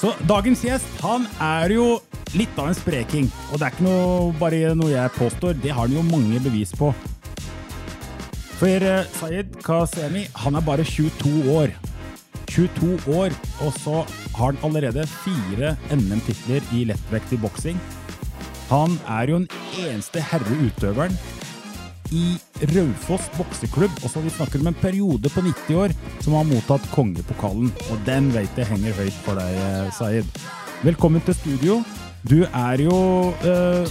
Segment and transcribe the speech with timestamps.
[0.00, 1.86] Så dagens gjest han er jo
[2.34, 3.28] litt av en spreking.
[3.52, 6.74] Og det er ikke noe, bare noe jeg påstår, det har han jo mange bevis
[6.76, 6.90] på.
[8.58, 11.74] For eh, Sayed Kasemi han er bare 22 år.
[12.54, 13.34] 22 år,
[13.66, 14.02] og så
[14.36, 17.80] har han allerede fire NM-titler i lettvekt i boksing.
[18.70, 19.48] Han er jo den
[19.82, 21.16] eneste herreutøveren
[22.14, 22.38] i
[22.74, 26.86] Raufoss bokseklubb, og så vi snakker om en periode på 90 år, som har mottatt
[26.94, 27.72] kongepokalen.
[27.90, 30.42] Og den vet jeg henger høyt for deg, Saeed.
[30.84, 31.78] Velkommen til studio.
[32.24, 32.98] Du er jo
[33.44, 33.90] eh.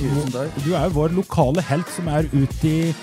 [0.63, 2.93] Du er jo vår lokale helt som er ute i,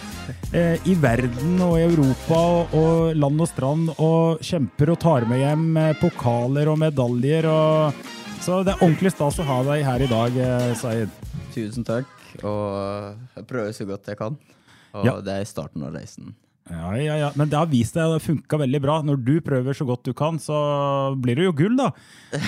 [0.50, 5.28] eh, i verden og i Europa og, og land og strand og kjemper og tar
[5.30, 7.46] med hjem eh, pokaler og medaljer.
[7.46, 8.06] Og,
[8.42, 11.20] så det er ordentlig stas å ha deg her i dag, eh, Saeed.
[11.54, 12.10] Tusen takk.
[12.46, 14.38] Og jeg prøver så godt jeg kan.
[14.94, 15.20] Og Ja.
[15.24, 16.34] det er starten av reisen.
[16.70, 17.28] Ja, ja, ja.
[17.34, 19.00] Men det har vist at det funka veldig bra.
[19.02, 20.54] Når du prøver så godt du kan, så
[21.18, 21.88] blir det jo gull, da.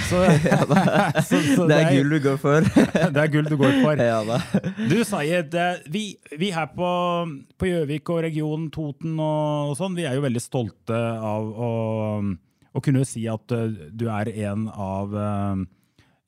[0.06, 0.20] Så,
[1.28, 2.68] så, så det er gull du går for.
[3.16, 3.98] det er gull du går for.
[3.98, 4.38] ja da.
[4.78, 5.56] Du, Sayed,
[5.90, 6.04] vi,
[6.38, 6.92] vi her på
[7.58, 11.72] på Gjøvik og regionen Toten og, og sånn, vi er jo veldig stolte av å,
[12.74, 15.62] å kunne si at eh, du er en av eh,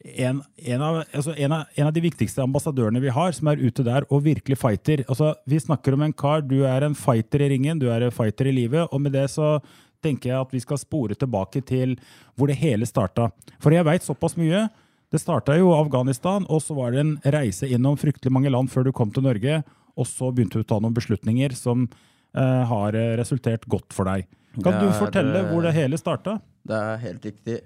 [0.05, 3.63] en, en, av, altså en, av, en av de viktigste ambassadørene vi har, som er
[3.63, 5.03] ute der og virkelig fighter.
[5.09, 8.15] Altså, vi snakker om en kar, du er en fighter i ringen, du er en
[8.15, 9.57] fighter i livet, og med det så
[10.05, 11.97] tenker jeg at vi skal spore tilbake til
[12.37, 13.31] hvor det hele starta.
[13.63, 14.67] For jeg veit såpass mye.
[15.09, 18.89] Det starta jo Afghanistan, og så var det en reise innom fryktelig mange land før
[18.89, 19.63] du kom til Norge,
[19.95, 24.27] og så begynte du å ta noen beslutninger som eh, har resultert godt for deg.
[24.59, 26.37] Kan er, du fortelle hvor det eh, hele starta?
[26.67, 27.63] Det er helt riktig.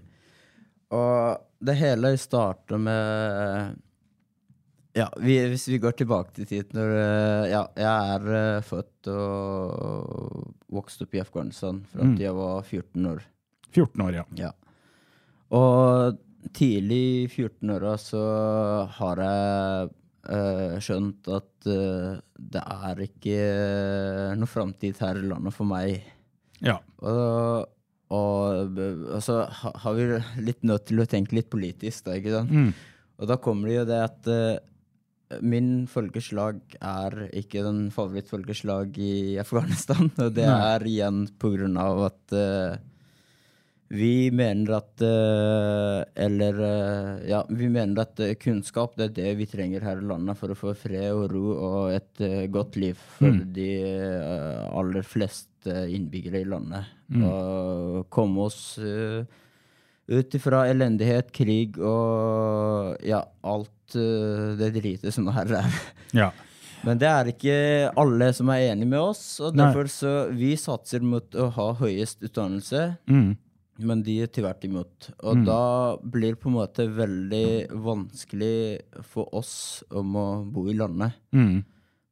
[0.94, 3.76] Og det hele starter med
[4.96, 9.10] Ja, vi, hvis vi går tilbake til tid når eh, Ja, jeg er eh, født
[9.12, 12.16] og vokst opp i Afghanistan fra mm.
[12.20, 13.22] jeg var 14 år.
[13.74, 14.24] 14 år, ja.
[14.38, 14.50] Ja.
[15.54, 16.18] Og
[16.56, 18.24] tidlig i 14-åra så
[18.98, 19.88] har jeg
[20.28, 23.38] uh, skjønt at uh, det er ikke
[24.38, 26.04] noe framtid her i landet for meg.
[26.64, 26.78] ja.
[27.00, 27.68] Og,
[28.14, 29.36] og så altså,
[29.84, 30.06] har vi
[30.46, 32.54] litt nødt til å tenke litt politisk, da, ikke sant?
[32.54, 32.70] Mm.
[33.18, 39.36] Og da kommer det jo det at uh, min folkeslag er ikke den favorittfolkeslag i
[39.40, 40.08] Afghanistan.
[40.24, 40.60] Og det Nei.
[40.72, 42.78] er igjen på grunn av at eh,
[43.90, 49.30] vi mener at eh, Eller eh, Ja, vi mener at eh, kunnskap det er det
[49.38, 52.22] vi trenger her i landet for å få fred og ro og et
[52.52, 53.52] godt liv for Mm.
[53.56, 53.68] de
[54.78, 56.84] aller fleste innbyggere i landet.
[57.12, 57.24] Mm.
[57.28, 58.78] Og komme oss
[60.08, 63.96] ut ifra elendighet, krig og ja, alt
[64.60, 65.80] det dritet som er her.
[66.16, 66.30] ja.
[66.86, 67.54] Men det er ikke
[67.98, 69.64] alle som er enig med oss, og Nei.
[69.66, 73.32] derfor så vi satser mot å ha høyest utdannelse, Mm.
[73.78, 75.10] Men de er tvert imot.
[75.22, 75.44] Og Mm.
[75.46, 81.12] da blir det på en måte veldig vanskelig for oss om å bo i landet.
[81.32, 81.64] Mm.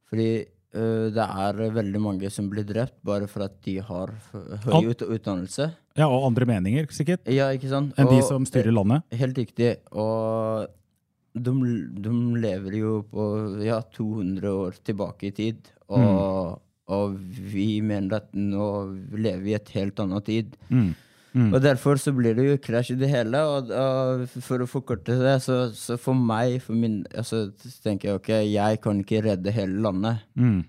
[0.09, 0.29] Fordi
[0.77, 4.11] uh, det er veldig mange som blir drept bare for at de har
[4.67, 5.71] høy ut utdannelse.
[5.97, 7.93] ja, og andre meninger, sikkert, Ja, ikke sant?
[7.97, 9.03] enn de Og- som styrer landet.
[9.11, 9.77] Helt riktig.
[9.91, 10.67] Og
[11.33, 11.51] de,
[12.01, 12.09] de
[12.41, 15.57] lever jo på ja, 200 år tilbake i tid.
[15.89, 18.67] Og, og vi mener at nå
[19.17, 20.57] lever vi i et helt annet tid.
[20.69, 20.95] Mm.
[21.37, 21.51] Mm.
[21.53, 23.41] Og derfor så blir det jo krasj i det hele.
[23.45, 28.09] Og, og for å forkorte det, så, så for meg, for min, altså, så tenker
[28.09, 30.25] jeg ok, jeg kan ikke redde hele landet.
[30.39, 30.59] Mm.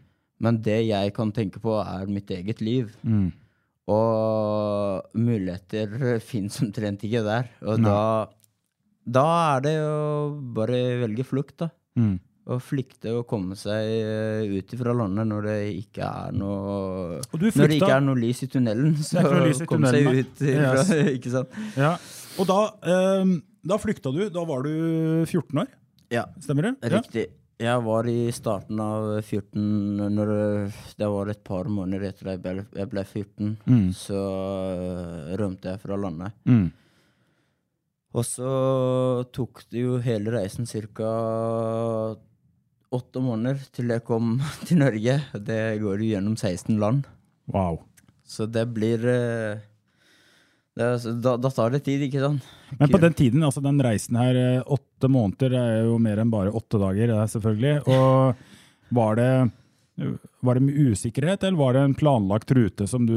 [0.45, 2.93] Men det jeg kan tenke på, er mitt eget liv.
[3.03, 3.31] Mm.
[3.89, 7.49] Og muligheter fins omtrent ikke der.
[7.65, 8.01] Og da,
[9.09, 9.27] da
[9.57, 9.93] er det jo
[10.55, 11.73] bare å velge flukt, da.
[11.99, 12.19] Mm.
[12.49, 17.69] Og flykte og komme seg eh, ut fra landet når det ikke er noe Når
[17.69, 20.93] det ikke er noe lys i tunnelen, så lys i komme seg ut ifra, Yes.
[21.19, 21.59] ikke sant?
[21.77, 21.91] Ja.
[22.41, 22.57] Og da,
[23.21, 23.35] um,
[23.69, 24.23] da flykta du.
[24.33, 24.73] Da var du
[25.29, 25.69] 14 år,
[26.15, 26.73] Ja, stemmer det?
[26.89, 26.97] Ja.
[27.03, 27.27] riktig.
[27.59, 29.61] Jeg var i starten av 14,
[30.15, 30.29] når
[30.97, 33.89] det var et par måneder etter jeg ble, jeg ble 14, Mm.
[33.99, 36.33] så eh, rømte jeg fra landet.
[36.47, 36.69] Mm.
[38.15, 38.53] Og så
[39.37, 41.11] tok det jo hele reisen ca.
[42.95, 44.39] åtte måneder til jeg kom
[44.69, 45.19] til Norge.
[45.35, 47.05] Det går jo gjennom 16 land.
[47.53, 47.83] Wow.
[48.29, 49.61] Så det blir eh,
[50.79, 52.45] Det, er- da, da tar det tid, ikke sant?
[52.79, 56.31] Men på den tiden, altså den reisen her, eh, åtte måneder er jo mer enn
[56.31, 57.73] bare åtte dager, det er selvfølgelig.
[57.89, 59.31] Og var det,
[60.45, 63.17] var det med usikkerhet, eller var det en planlagt rute som du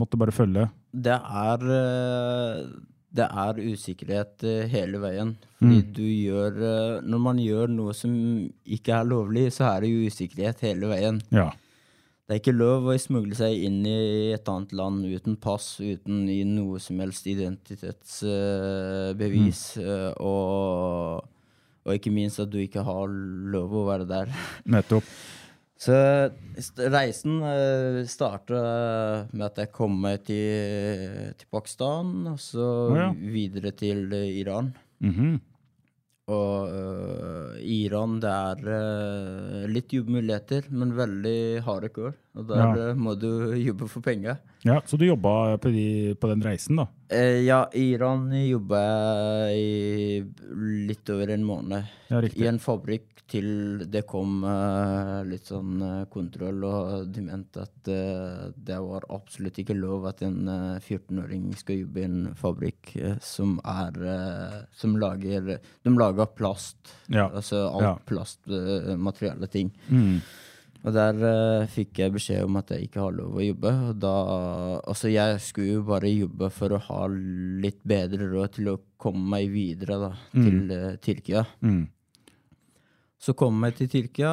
[0.00, 0.66] måtte bare følge?
[0.92, 2.64] Det er eh,
[3.18, 5.34] Det er usikkerhet eh, hele veien.
[5.58, 5.92] Fordi Mm.
[5.96, 8.12] du gjør eh, Når man gjør noe som
[8.64, 11.18] ikke er lovlig, så er det jo usikkerhet hele veien.
[11.34, 11.48] Ja.
[12.28, 16.26] Det er ikke lov å smugle seg inn i et annet land uten pass, uten
[16.28, 17.24] i noe som helst
[18.28, 21.24] identitetsbevis, eh, og,
[21.86, 24.26] og ikke minst at du ikke har lov å være der.
[24.68, 25.04] Nettopp.
[25.78, 25.94] Så
[26.90, 28.62] reisen uh, starta
[29.30, 33.12] med at jeg kom meg til, til Pakistan, og så Å ja.
[33.14, 34.72] videre til eh, Iran.
[35.00, 35.38] -hmm.
[36.28, 42.12] Og uh, Iran, det er uh, litt jobbmuligheter, men veldig harde kår.
[42.38, 42.90] Og der Ja.
[42.90, 44.38] øh, må du jobbe for penger.
[44.64, 46.86] Ja, så du jobba på, de, på den reisen, da?
[47.10, 48.78] Eh, ja, i Iran jobba
[49.48, 50.24] jeg i
[50.88, 51.84] litt over en måned.
[52.10, 57.60] Ja, I en fabrikk til det kom uh, litt sånn uh, kontroll, og de mente
[57.66, 62.18] at uh, det var absolutt ikke lov at en øh, 14-åring skal jobbe i en
[62.38, 62.94] fabrikk
[63.24, 66.94] som er Som lager De lager plast.
[67.06, 67.28] Ja.
[67.28, 69.72] Altså alt plastmateriale ting.
[69.88, 70.20] Mm.
[70.86, 73.72] Og der uh, fikk jeg beskjed om at jeg ikke har lov å jobbe.
[73.90, 74.14] Og da
[74.88, 79.24] Altså, jeg skulle jo bare jobbe for å ha litt bedre råd til å komme
[79.34, 81.44] meg videre, da, til uh, Tyrkia.
[81.66, 81.84] Mm.
[83.18, 84.32] Så kom jeg til Tyrkia,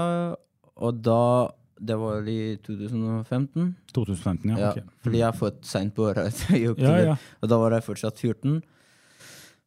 [0.75, 3.74] og da Det var i 2015.
[3.92, 4.59] 2015, ja.
[4.62, 4.94] Ja, ok.
[5.03, 6.38] fordi jeg har fått seint på året.
[6.80, 7.15] Ja, ja.
[7.44, 8.62] Og da var jeg fortsatt 14.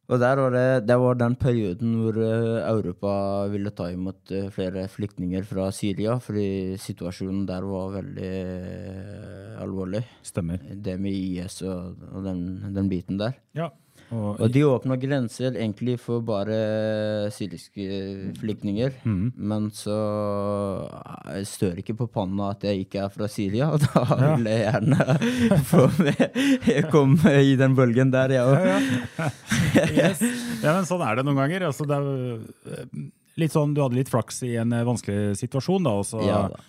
[0.09, 3.11] Og der var det, det var den perioden hvor eh, Europa
[3.51, 10.01] ville ta imot eh, flere flyktninger fra Syria, fordi situasjonen der var veldig eh, alvorlig.
[10.25, 10.63] Stemmer.
[10.73, 12.41] Det med IS og, og den,
[12.73, 13.37] den biten der.
[13.53, 13.69] Ja.
[14.09, 17.83] Og, Og de åpna grenser egentlig for bare syriske
[18.39, 18.95] flyktninger.
[19.03, 19.27] Mhm.
[19.37, 19.97] Men så
[21.35, 24.63] jeg stør ikke på panna at jeg ikke er fra Syria, og da vil jeg
[24.65, 25.19] gjerne
[25.71, 28.89] få med komme i den bølgen der, jeg òg.
[29.99, 30.23] yes.
[30.63, 31.67] ja, men sånn er det noen ganger.
[31.69, 32.09] Altså, det er,
[32.73, 33.05] eh,
[33.39, 35.93] litt sånn, du hadde litt flaks i en eh, vanskelig situasjon, da.
[36.01, 36.63] Og så, Ja, da.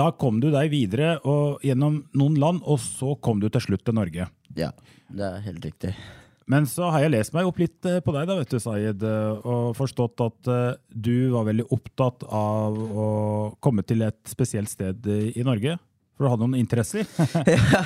[0.00, 1.18] da kom du deg videre
[1.66, 4.30] gjennom noen land, og så kom du til slutt til Norge.
[4.56, 4.72] ja,
[5.10, 5.94] det er helt riktig.
[6.50, 9.04] Men så har jeg lest meg opp litt eh, på deg, da, vet du, Sayed,
[9.06, 13.06] eh, og forstått at eh, du var veldig opptatt av å
[13.62, 15.76] komme til et spesielt sted i Norge.
[16.18, 17.06] For du hadde noen interesser.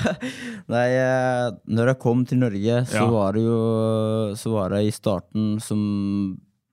[0.74, 0.86] Nei,
[1.70, 3.10] når jeg kom til Norge, så Ja.
[3.12, 3.58] var det jo
[4.40, 5.84] Så var det i starten som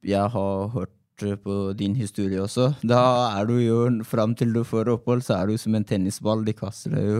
[0.02, 0.96] jeg har hørt
[1.44, 2.72] på din historie også.
[2.82, 3.02] Da
[3.38, 3.76] er du jo,
[4.10, 6.42] fram til du får opphold, så er du som en tennisball.
[6.48, 7.20] De kaster deg jo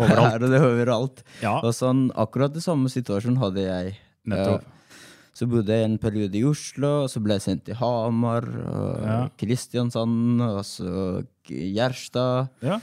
[0.00, 0.24] Overalt.
[0.32, 1.20] her og det overalt.
[1.42, 1.58] Ja.
[1.60, 3.92] Og sånn, akkurat det samme situasjonen hadde jeg.
[4.30, 4.68] Nettopp.
[5.32, 9.30] Så bodde jeg en periode i Oslo, og så ble jeg sendt til Hamar, og.
[9.40, 12.52] Kristiansand, og så Gjerstad.
[12.62, 12.78] ja.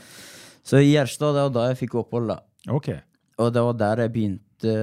[0.66, 2.40] Så i Gjerstad, det var da jeg fikk opphold, da.
[2.70, 3.00] Okay.
[3.40, 4.74] Og det var der jeg begynte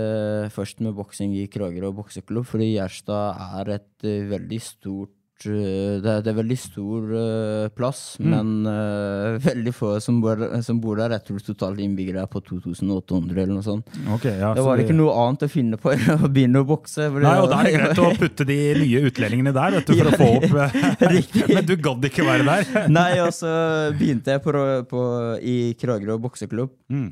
[0.55, 5.13] først med boksing i Kragerø bokseklubb, fordi Gjerstad er et eh, veldig stort
[5.45, 8.29] det er, det er veldig stor uh, plass, Mm.
[8.33, 11.13] men uh, veldig få som bor, som bor der.
[11.17, 13.91] Jeg tror totalt innbyggere er på 2800 eller noe sånt.
[14.17, 17.09] Okay, ja, Det var ikke noe annet å finne på enn å begynne å bokse.
[17.13, 20.09] Nei, og da er det greit å putte de nye utlendingene der, vet du, for
[20.09, 21.53] å få opp eh.
[21.53, 22.89] Men du gadd ikke være der?
[22.89, 23.53] Nei, og så
[23.97, 24.57] begynte jeg på,
[24.89, 25.05] på,
[25.45, 26.73] i Kragerø bokseklubb.
[26.89, 27.07] Mm.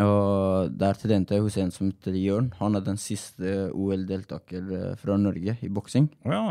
[0.00, 2.46] Og der trente jeg hos en som heter Jørn.
[2.62, 6.06] Han er den siste OL-deltaker eh, fra Norge i boksing.
[6.24, 6.44] Å ja.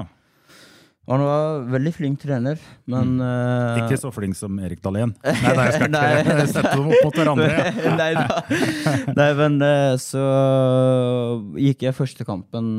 [1.09, 2.59] Han var veldig flink trener,
[2.91, 5.15] men eh, Ikke så flink som Erik Dahlén.
[5.25, 6.03] Nei, nei, jeg skal Nei.
[6.21, 7.71] ikke sette dem opp mot hverandre.
[8.01, 8.27] Nei da.
[9.17, 10.21] Nei, men uh, så
[11.57, 12.69] gikk jeg første kampen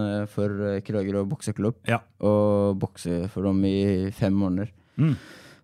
[0.00, 2.00] eh, for Kragerø bokseklubb, Ja.
[2.24, 3.76] og bokse for dem i
[4.16, 4.72] fem måneder.
[4.96, 5.12] Mm.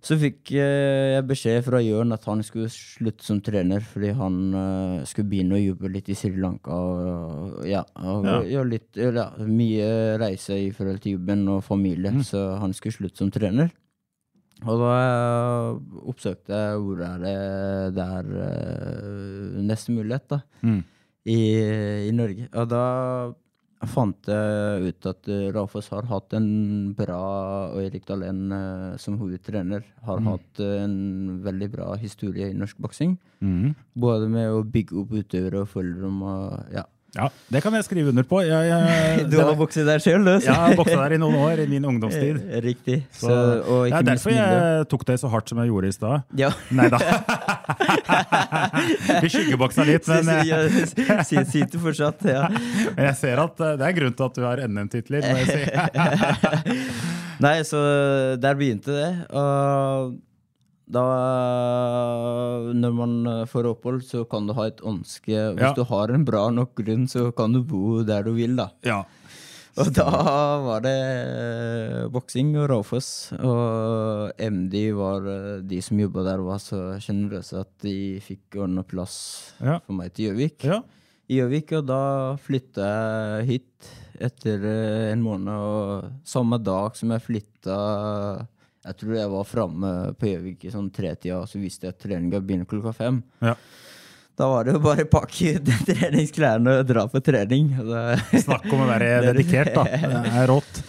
[0.03, 4.39] Så fikk eh, jeg beskjed fra Jørn at han skulle slutte som trener fordi han
[4.59, 6.75] eh, skulle begynne å jobbe litt i Sri Lanka.
[6.75, 8.41] Og, ja, og Ja.
[8.43, 12.25] gjøre litt ja, Mye reise i forhold til jobben og familie, Mm.
[12.27, 13.71] så han skulle slutte som trener.
[14.67, 15.79] Og da eh,
[16.11, 17.23] oppsøkte jeg hvor er
[17.95, 20.83] det er eh, neste mulighet da, Mm.
[21.27, 21.39] i,
[22.09, 22.49] i Norge.
[22.55, 22.85] Og da
[23.91, 26.49] fant jeg ut at uh, Raufoss har hatt en
[26.97, 27.21] bra,
[27.73, 32.79] og Erik Dahlén eh, som hovedtrener har hatt eh, en veldig bra historie i norsk
[32.83, 33.17] boksing.
[33.43, 33.73] Mm.
[33.99, 36.23] Både med å bygge opp utøvere og følge dem.
[36.23, 36.87] Og, ja.
[37.13, 38.39] Ja, Det kan jeg skrive under på.
[38.41, 40.31] Jeg, jeg, Du har bokset der sjøl, du?
[40.41, 42.39] jeg har boksa der i noen år, i min ungdomstid.
[42.49, 43.03] Eh, Riktig.
[43.13, 43.35] Så, Så,
[43.85, 46.23] det er derfor jeg tok det så hardt som jeg gjorde i stad.
[46.41, 46.49] Ja.
[46.73, 46.99] Nei da.
[49.23, 52.49] Vi skyggeboksa litt, men, Si- si- si- Sitter fortsatt, ja.
[52.97, 55.21] men jeg ser at eh, det er grunn til at du har NM-titler.
[55.29, 55.63] må jeg si.
[57.43, 57.79] Nei, så
[58.41, 59.13] der begynte det.
[59.37, 60.17] Og
[60.93, 61.03] da
[62.77, 65.33] Når man eh, får opphold, så kan du ha et ønske.
[65.57, 65.73] Hvis Ja.
[65.77, 68.71] du har en bra nok grunn, så kan du bo der du vil, da.
[68.85, 69.03] Ja.
[69.81, 70.05] Og da
[70.61, 73.33] var det eh, boksing og Raufoss.
[73.41, 78.83] Og MD var eh, De som jobba der, var så sjenerøse at de fikk ordna
[78.85, 79.79] plass Ja.
[79.81, 80.65] for meg til Gjøvik.
[80.69, 80.83] ja.
[81.31, 82.85] I Gjøvik, og da flytta
[83.41, 84.65] jeg hit etter
[85.13, 85.49] en måned.
[85.49, 87.77] Og samme dag som jeg flytta
[88.83, 92.01] Jeg tror jeg var framme på Gjøvik i sånn tretida, og så visste jeg at
[92.03, 93.21] treninga begynner klokka fem.
[93.45, 93.55] Ja.
[94.39, 97.71] Da var det jo bare å pakke ut treningsklærne og dra på trening.
[98.33, 99.85] Snakk om å være dedikert, da.
[100.27, 100.83] Det er rått.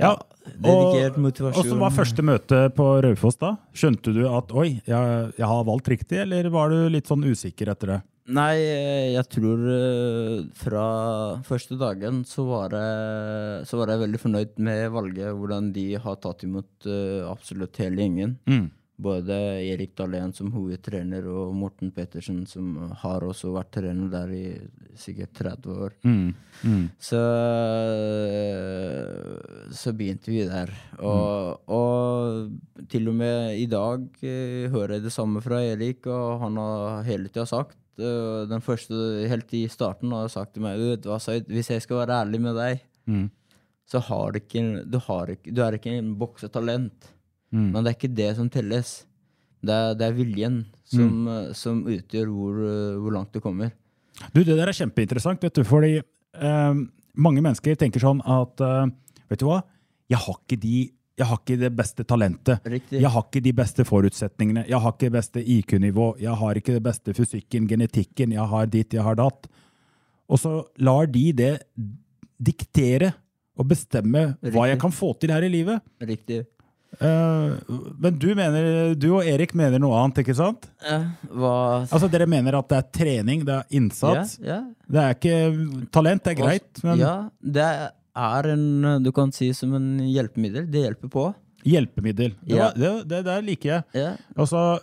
[0.00, 0.14] Ja,
[0.50, 1.60] Dedikert og, motivasjon.
[1.60, 3.52] og så var første møte på Raufoss da?
[3.76, 7.70] Skjønte du at oi, jeg, jeg har valgt riktig, eller var du litt sånn usikker
[7.74, 7.98] etter det?
[8.30, 10.86] Nei, eh, jeg tror eh, fra
[11.46, 15.32] første dagen så var, jeg, så var jeg veldig fornøyd med valget.
[15.36, 18.36] Hvordan de har tatt imot eh, absolutt hele gjengen.
[18.46, 18.68] Mm.
[19.00, 19.34] Både
[19.64, 24.44] Erik Dahlén som hovedtrener og Morten Pettersen som har også vært trener der i
[25.00, 25.96] sikkert 30 år.
[26.04, 26.34] Mm.
[26.68, 26.84] Mm.
[27.00, 27.22] Så,
[29.80, 30.74] så begynte vi der.
[31.00, 36.60] Og, og til og med i dag hører jeg det samme fra Erik, og han
[36.60, 37.80] har hele tida sagt
[38.50, 38.94] Den første
[39.30, 42.22] helt i starten har sagt til meg «Du vet hva, Said, hvis jeg skal være
[42.24, 43.30] ærlig med deg, Mm.
[43.88, 47.08] så har du ikke Du, har ikke, du er ikke en boksetalent.
[47.50, 47.72] Mm.
[47.72, 48.92] Men det er ikke det som telles.
[49.64, 51.54] Det er, det er viljen som, mm.
[51.58, 53.72] som utgjør hvor, eh, hvor langt du kommer.
[54.32, 56.74] Du, det der er kjempeinteressant, vet du, fordi eh,
[57.16, 58.86] mange mennesker tenker sånn at eh,
[59.30, 59.60] Vet du hva?
[60.10, 60.76] Jeg har ikke de
[61.20, 62.68] jeg har ikke det beste talentet.
[62.72, 63.00] Riktig.
[63.02, 64.64] Jeg har ikke de beste forutsetningene.
[64.70, 66.06] Jeg har ikke det beste IQ-nivå.
[66.22, 68.32] Jeg har ikke det beste fysikken, genetikken.
[68.36, 69.50] Jeg har ditt, jeg har datt.
[70.30, 71.52] Og så lar de det
[72.40, 73.12] diktere
[73.60, 75.84] og bestemme hva jeg kan få til her i livet.
[76.00, 76.46] Riktig.
[76.98, 77.54] Uh,
[78.02, 80.66] men du mener, du og Erik mener noe annet, ikke sant?
[80.82, 84.38] Uh, Altså Dere mener at det er trening, det er innsats.
[84.40, 84.90] Yeah, yeah.
[84.90, 87.84] Det er ikke talent, det er greit, men Ja, det er
[88.16, 90.66] en Du kan si som en hjelpemiddel.
[90.70, 91.34] Det hjelper på.
[91.64, 92.34] hjelpemiddel.
[92.42, 92.70] Det, yeah.
[92.72, 93.84] var- det, det der liker jeg.
[93.94, 94.16] Yeah.
[94.36, 94.80] Altså,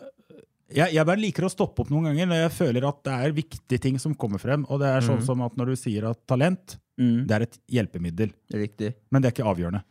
[0.70, 3.32] jeg, jeg bare liker å stoppe opp noen ganger når jeg føler at det er
[3.32, 4.66] viktige ting som kommer frem.
[4.70, 7.58] Og det er sånn som at når du sier at talent, Mm, det er et
[7.70, 8.32] hjelpemiddel.
[8.52, 8.96] riktig.
[9.12, 9.84] Men det er ikke avgjørende.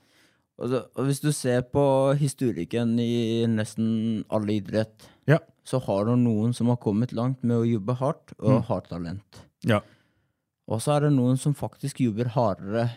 [0.59, 1.85] Og, så, og hvis du ser på
[2.19, 5.39] historikken i nesten alle idrett, Ja.
[5.65, 8.63] så har du noen som har kommet langt med å jobbe hardt og Mm.
[8.67, 9.39] har talent.
[9.63, 9.81] Ja.
[10.67, 12.91] Og så er det noen som faktisk jobber hardere,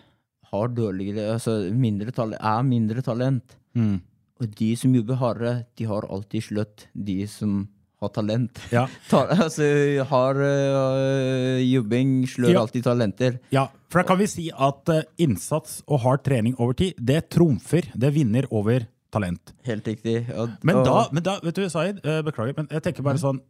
[0.51, 3.58] har dårligere, altså mindre talent, er mindre talent.
[3.77, 3.98] Mm.
[4.39, 7.68] Og de som jobber hardere, de har alltid slått de som
[8.00, 8.60] har talent.
[8.72, 8.86] Ja.
[9.12, 9.65] Ta, altså,
[10.08, 12.62] har uh, jobbing slår Ja.
[12.62, 13.39] alltid talenter.
[13.51, 17.25] ja, for da kan vi si at uh, innsats og hard trening over tid, det
[17.34, 19.51] trumfer, det vinner over talent.
[19.65, 20.29] Helt riktig.
[20.38, 23.41] Og, Men da, men da vet du, Zaid, uh, beklager, men jeg tenker bare sånn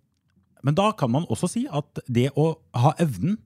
[0.64, 3.38] Men da kan man også si at det å ha evnen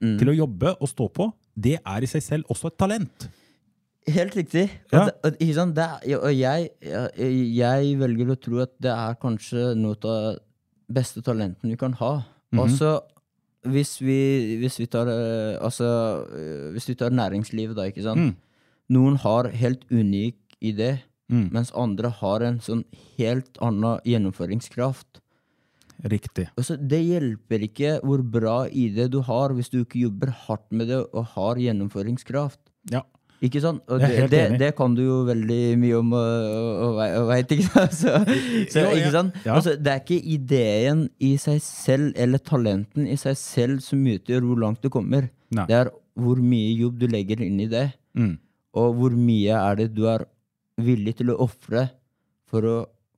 [0.00, 0.14] Mm.
[0.16, 1.26] til å jobbe og stå på,
[1.66, 3.28] det er i seg selv også et talent.
[4.10, 4.66] Helt riktig.
[4.92, 5.02] Ja.
[5.02, 5.14] Og det,
[5.50, 5.74] og?
[5.76, 10.40] Det og jeg, jeg, jeg velger å tro at det er kanskje noe av
[10.90, 12.12] beste talentene vi kan ha.
[12.50, 12.62] Mhm.
[12.64, 12.94] Altså,
[13.70, 15.86] hvis vi, hvis vi tar eh, Altså,
[16.32, 18.18] eh, hvis vi tar næringslivet, da, ikke sant.
[18.18, 18.36] Mm.
[18.96, 20.98] Noen har helt unik idé,
[21.30, 21.52] Mm.
[21.54, 22.80] mens andre har en sånn
[23.16, 25.20] helt annen gjennomføringskraft.
[26.04, 26.48] Riktig.
[26.56, 30.88] Altså, det hjelper ikke hvor bra ID du har, hvis du ikke jobber hardt med
[30.88, 32.60] det og har gjennomføringskraft.
[32.92, 33.02] Ja.
[33.40, 33.80] Ikke sant?
[33.88, 37.94] Og det, det, det kan du jo veldig mye om og, og, veit, ikke sant?
[37.96, 38.12] Så,
[38.68, 39.38] så, ikke sant?
[39.48, 44.44] Altså, det er ikke ideen i seg selv eller talenten i seg selv som utgjør
[44.44, 45.30] hvor langt du kommer.
[45.56, 45.64] Nei.
[45.70, 47.88] Det er hvor mye jobb du legger inn i det,
[48.18, 48.32] Mm.
[48.74, 50.24] og hvor mye er det du er
[50.82, 51.84] villig til å ofre
[52.50, 52.72] for å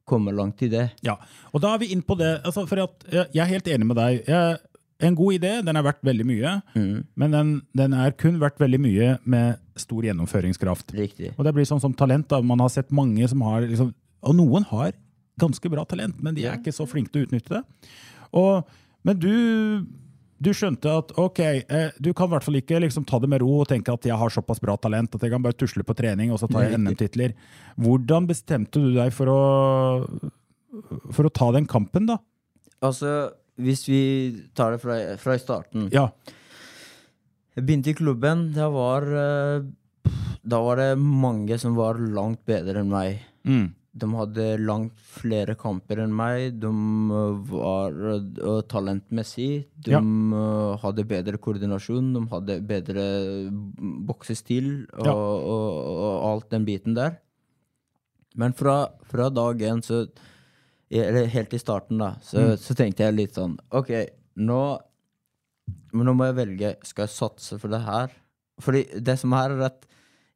[0.09, 0.89] komme langt i det.
[1.07, 1.17] Ja,
[1.53, 2.41] og da er vi inn på det.
[2.45, 4.23] Altså, for at, jeg er helt enig med deg.
[4.29, 4.59] Jeg,
[5.03, 8.61] en god idé den er verdt veldig mye, Mm, men den, den er kun verdt
[8.63, 10.93] veldig mye med stor gjennomføringskraft.
[10.95, 11.33] riktig.
[11.39, 12.29] Og det blir sånn som talent.
[12.31, 13.93] da, Man har sett mange som har liksom,
[14.23, 14.93] Og noen har
[15.41, 17.63] ganske bra talent, men de er ikke så flinke til å utnytte det.
[18.39, 18.69] Og,
[19.03, 19.33] men du,
[20.43, 23.43] du skjønte at ok, eh, du kan i hvert fall ikke liksom, ta det med
[23.45, 25.97] ro og tenke at jeg har såpass bra talent at jeg kan bare tusle på
[25.99, 27.37] trening og så tar jeg NM-titler.
[27.83, 29.43] Hvordan bestemte du deg for å,
[31.13, 32.19] for å ta den kampen, da?
[32.83, 33.33] Altså,
[33.63, 34.03] hvis vi
[34.59, 36.09] tar det fra, fra i starten Ja.
[37.53, 38.47] Jeg begynte i klubben.
[38.57, 43.21] Da var, eh, da var det mange som var langt bedre enn meg.
[43.45, 43.75] Mm.
[43.95, 46.55] De hadde langt flere kamper enn meg.
[46.63, 49.67] De eh, var uh, talentmessig.
[49.85, 50.01] De Ja.
[50.01, 53.05] eh, hadde bedre koordinasjon, de hadde bedre
[54.09, 55.13] boksestil og, Ja.
[55.13, 57.19] og, og alt den biten der.
[58.35, 60.07] Men fra, fra dag én, så
[60.93, 62.57] Eller helt i starten, da, så, Mm.
[62.61, 63.89] så tenkte jeg litt sånn OK,
[64.37, 64.79] nå
[65.95, 66.77] nå må jeg velge.
[66.85, 68.11] Skal jeg satse for det her?
[68.61, 69.87] Fordi det som er, er at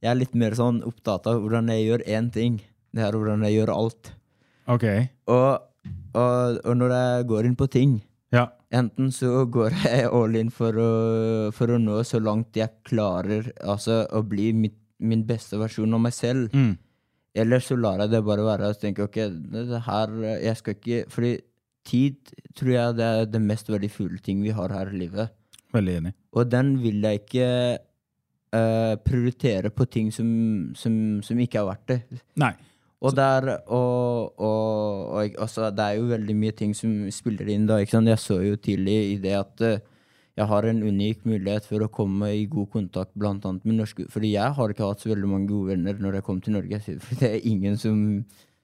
[0.03, 2.61] jeg er litt mer sånn opptatt av hvordan jeg gjør én ting.
[2.97, 4.13] Det er hvordan jeg gjør alt.
[4.73, 4.85] Ok.
[5.31, 5.63] Og,
[6.17, 7.99] og, og når jeg går inn på ting,
[8.35, 8.47] Ja.
[8.75, 10.89] enten så går jeg all in for å,
[11.55, 16.01] for å nå så langt jeg klarer altså å bli mitt, min beste versjon av
[16.09, 16.75] meg selv, Mm.
[17.37, 19.17] eller så lar jeg det bare være og tenker ok,
[19.53, 21.33] det, det her Jeg skal ikke Fordi
[21.87, 25.29] tid tror jeg det er det mest verdifulle ting vi har her i livet.
[25.77, 26.13] Veldig enig.
[26.35, 27.51] Og den vil jeg ikke
[28.57, 31.99] uh, prioritere på ting som, som, som ikke er verdt det.
[32.43, 32.51] Nei.
[33.03, 37.67] Og, der, og, og, og altså, det er jo veldig mye ting som spiller inn
[37.69, 37.77] da.
[37.83, 38.09] Ikke sant?
[38.09, 39.77] Jeg så jo tidlig i det at uh,
[40.37, 44.05] jeg har en unik mulighet for å komme i god kontakt blant annet med norske
[44.13, 46.81] Fordi jeg har ikke hatt så veldig mange gode venner når jeg kom til Norge.
[47.05, 48.01] For det er ingen som,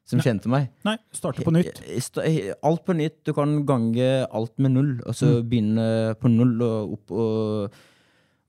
[0.09, 0.69] som kjente meg.
[0.89, 1.81] Nei, starte på nytt.
[2.05, 3.21] Sta- i- Alt på nytt.
[3.29, 5.49] Du kan gange alt med null, og så Mm.
[5.53, 5.89] begynne
[6.21, 7.81] på null og opp og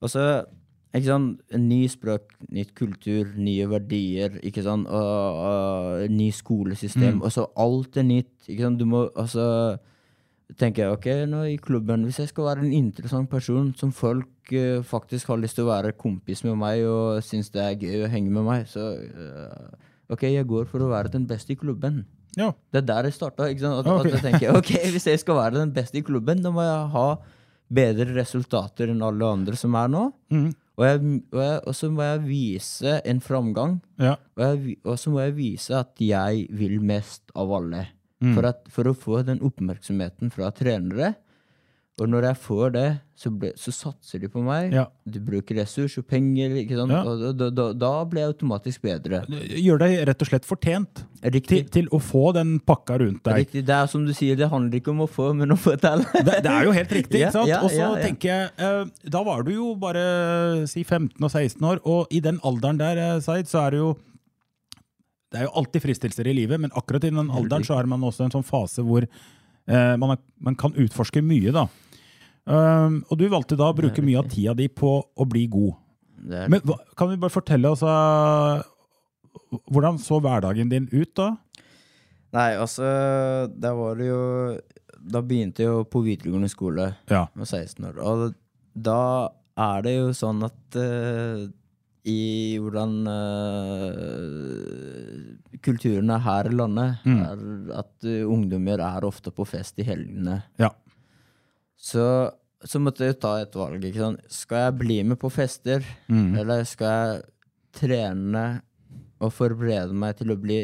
[0.04, 0.24] Og så
[0.94, 1.40] ikke sant?
[1.58, 4.86] Ny språk, nytt kultur, nye verdier, ikke sant?
[4.86, 7.18] Og, og, ny skolesystem.
[7.18, 7.24] Mm.
[7.26, 8.32] Og så alt er nytt.
[8.46, 8.78] Ikke sant?
[8.78, 9.48] Du må altså
[10.60, 14.52] tenker jeg, ok, nå i klubben, hvis jeg skal være en interessant person som folk
[14.52, 18.04] uh, faktisk har lyst til å være kompis med meg og syns det er gøy
[18.04, 21.58] å henge med meg, så uh, ok, jeg går for å være den beste i
[21.58, 22.02] klubben.
[22.38, 22.50] Ja.
[22.70, 23.46] Det er der jeg starta.
[23.46, 23.94] At, okay.
[23.94, 26.92] at jeg tenker, ok, Hvis jeg skal være den beste i klubben, da må jeg
[26.94, 27.08] ha
[27.74, 30.08] bedre resultater enn alle andre som er nå.
[30.34, 30.50] Mm.
[30.74, 33.76] Og, jeg, og, jeg, og så må jeg vise en framgang.
[34.02, 34.16] ja.
[34.34, 37.84] Og, jeg, og så må jeg vise at jeg vil mest av alle.
[38.24, 38.32] Mm.
[38.32, 41.14] For, at, for å få den oppmerksomheten fra trenere.
[42.02, 44.72] Og når jeg får det, så, ble, så satser de på meg.
[44.74, 44.88] Ja.
[45.06, 46.56] Du bruker ressurser, og penger.
[46.58, 46.90] ikke sant?
[46.90, 47.02] Ja.
[47.06, 49.20] Og da, da, da, blir jeg automatisk bedre.
[49.30, 53.44] Gjør deg rett og slett fortjent til, til å få den pakka rundt deg.
[53.44, 53.62] Riktig.
[53.68, 56.02] Det er som du sier, det handler ikke om å få, men å få til.
[56.16, 57.20] Det, det er jo helt riktig.
[57.20, 57.52] Ikke sant?
[57.52, 60.02] ja, og så tenker jeg, eh, Da var du jo bare
[60.70, 63.84] si 15 og 16 år, og i den alderen der, eh, Zaid, så er det
[63.84, 63.94] jo
[65.30, 68.02] Det er jo alltid fristelser i livet, men akkurat i den alderen så er man
[68.06, 71.68] også en sånn fase hvor eh, man, er, man kan utforske mye, da.
[72.46, 75.74] Um, og du valgte da å bruke mye av tida di på å bli god.
[76.24, 78.62] Men hva, Kan vi bare fortelle oss eh,
[79.72, 81.30] Hvordan så hverdagen din ut da?
[82.34, 82.84] nei, altså,
[83.60, 84.20] da var det jo
[85.12, 86.86] Da begynte jeg jo på videregående skole.
[87.12, 87.26] Ja.
[87.36, 87.98] med 16 år.
[88.00, 88.34] Og
[88.74, 91.44] da er det jo sånn at uh,
[92.08, 92.96] i hvordan
[94.14, 97.20] uh, kulturen er her i landet, Mm.
[97.22, 100.42] er at eh, ungdommer er ofte på fest i helgene.
[100.58, 100.70] Ja.
[101.84, 102.04] Så,
[102.64, 103.84] så måtte jeg ta et valg.
[104.32, 106.32] Skal jeg bli med på fester, Mm.
[106.40, 107.22] eller skal jeg
[107.76, 108.44] trene
[109.20, 110.62] og forberede meg til å bli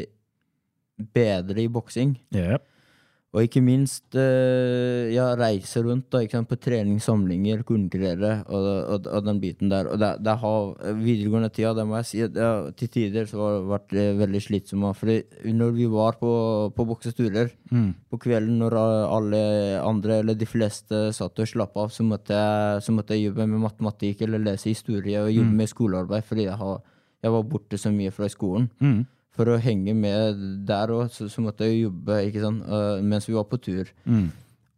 [1.13, 2.15] bedre i boksing?
[2.33, 2.65] Jep.
[3.31, 9.23] Og ikke minst eh, ja, reise rundt da, sant, på treningssamlinger, konkurrere og, og, og
[9.23, 9.87] den biten der.
[9.87, 12.49] Og det, det har videregående tida, det må jeg si, det,
[12.81, 14.99] til tider så har det vært eh, veldig slitsomt.
[14.99, 15.15] Fordi
[15.55, 16.33] når vi var på,
[16.75, 17.93] på bokseturer Mm.
[18.11, 19.37] på kvelden, når alle
[19.79, 23.45] andre, eller de fleste, satt og slapp av, så måtte, jeg, så måtte jeg jobbe
[23.47, 26.81] med matematikk eller lese historie og jobbe med skolearbeid, fordi jeg, har,
[27.23, 29.05] jeg var borte så mye fra skolen Mm.
[29.35, 32.65] For å henge med der òg, så, så måtte jeg jobbe ikke sant?
[32.67, 33.87] Uh, mens vi var på tur.
[34.03, 34.29] Mm.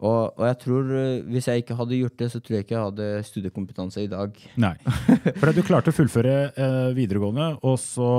[0.03, 2.75] Og, og jeg tror øh, hvis jeg ikke hadde gjort det, så tror jeg ikke
[2.75, 4.39] jeg hadde studiekompetanse i dag.
[4.59, 4.73] Nei.
[5.39, 8.09] For du klarte å fullføre eh, videregående, og så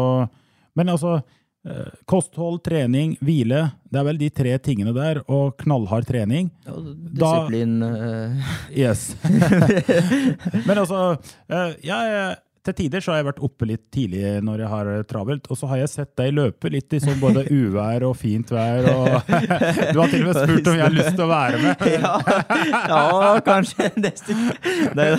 [0.74, 3.66] Men altså eh, Kosthold, trening, hvile.
[3.92, 5.20] Det er vel de tre tingene der.
[5.28, 6.48] Og knallhard trening.
[6.64, 6.80] Da-
[7.20, 9.10] disiplin øh, Yes.
[10.68, 11.04] Men altså
[11.52, 15.48] eh, jeg, Til tider så har jeg vært oppe litt tidlig når jeg har travelt,
[15.52, 18.88] og så har jeg sett deg løpe litt i sånn både uvær og fint vær.
[18.88, 19.32] Og
[19.92, 21.84] du har til og med spurt om jeg har lyst til å være med.
[21.98, 22.14] ja,
[22.88, 24.36] ja, kanskje neste
[24.96, 25.10] Nei,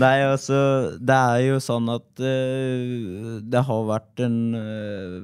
[0.00, 0.58] nei, altså
[0.98, 5.18] Det er jo sånn at øh, det har vært en øh,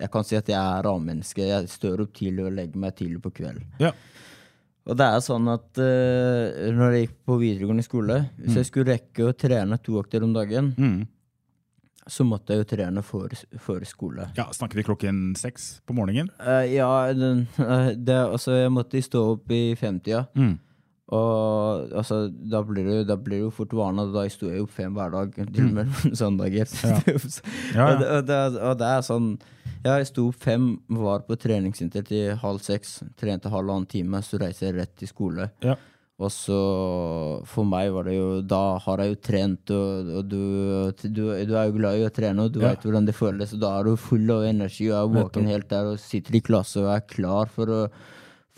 [0.00, 1.44] Jeg kan si at jeg er A-menneske.
[1.50, 3.60] Jeg står opp tidlig og legger meg tidlig på kveld.
[3.82, 3.92] Ja.
[4.88, 8.94] Og det er sånn at uh, når jeg gikk på videregående skole, hvis jeg skulle
[8.94, 11.02] rekke å trene to økter om dagen, Mm.
[12.08, 14.30] så måtte jeg jo trene for skole.
[14.38, 16.30] ja, Snakker vi klokken seks på morgenen?
[16.40, 20.24] Uh, ja, den, uh, det, altså jeg måtte stå opp i femtida.
[20.34, 20.56] Mm.
[21.08, 24.04] Og altså, da blir det, da blir det jo fort vana.
[24.12, 26.68] Da sto jeg opp fem hver dag, til og med søndager.
[26.84, 26.98] Ja.
[27.76, 28.16] Ja, Og, det, ja.
[28.16, 29.28] og, det, og det er sånn
[29.84, 34.68] jeg sto opp fem, var på treningssenter til halv seks, trente halvannen time, så reiser
[34.72, 35.50] jeg rett til skole.
[35.62, 35.76] Ja.
[36.18, 36.56] Og så
[37.46, 40.40] for meg var det jo Da har jeg jo trent, og, og du,
[41.04, 42.72] du, du er jo glad i å trene, og du Ja.
[42.72, 45.68] vet hvordan det føles, og da er du full av energi og er våken helt
[45.70, 47.80] der og sitter i klasse og er klar for å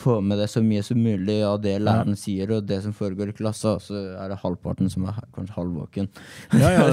[0.00, 3.32] få med deg så mye som mulig av det læreren sier, og det som foregår
[3.32, 6.10] i klassa, så er det halvparten som er kanskje halvvåken.
[6.56, 6.84] Ja, ja,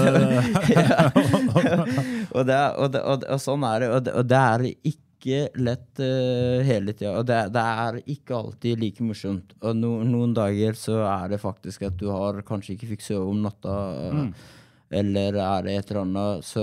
[2.44, 3.92] det, og, sånn er det.
[3.92, 7.16] Og det, og det er ikke lett uh, hele tida.
[7.18, 9.56] Og det, det er ikke alltid like morsomt.
[9.62, 13.26] Og no, noen dager så er det faktisk at du har kanskje ikke fikk sove
[13.32, 13.74] om natta.
[14.04, 14.54] eh,
[14.90, 16.44] Eller er det et eller annet.
[16.48, 16.62] Så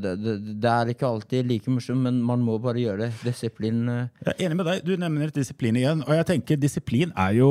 [0.00, 3.10] det, det, det er ikke alltid like morsomt, men man må bare gjøre det.
[3.26, 4.84] Disiplin eh, Jeg er enig med deg.
[4.86, 6.00] Du nevner disiplin igjen.
[6.06, 7.50] Og jeg tenker disiplin er jo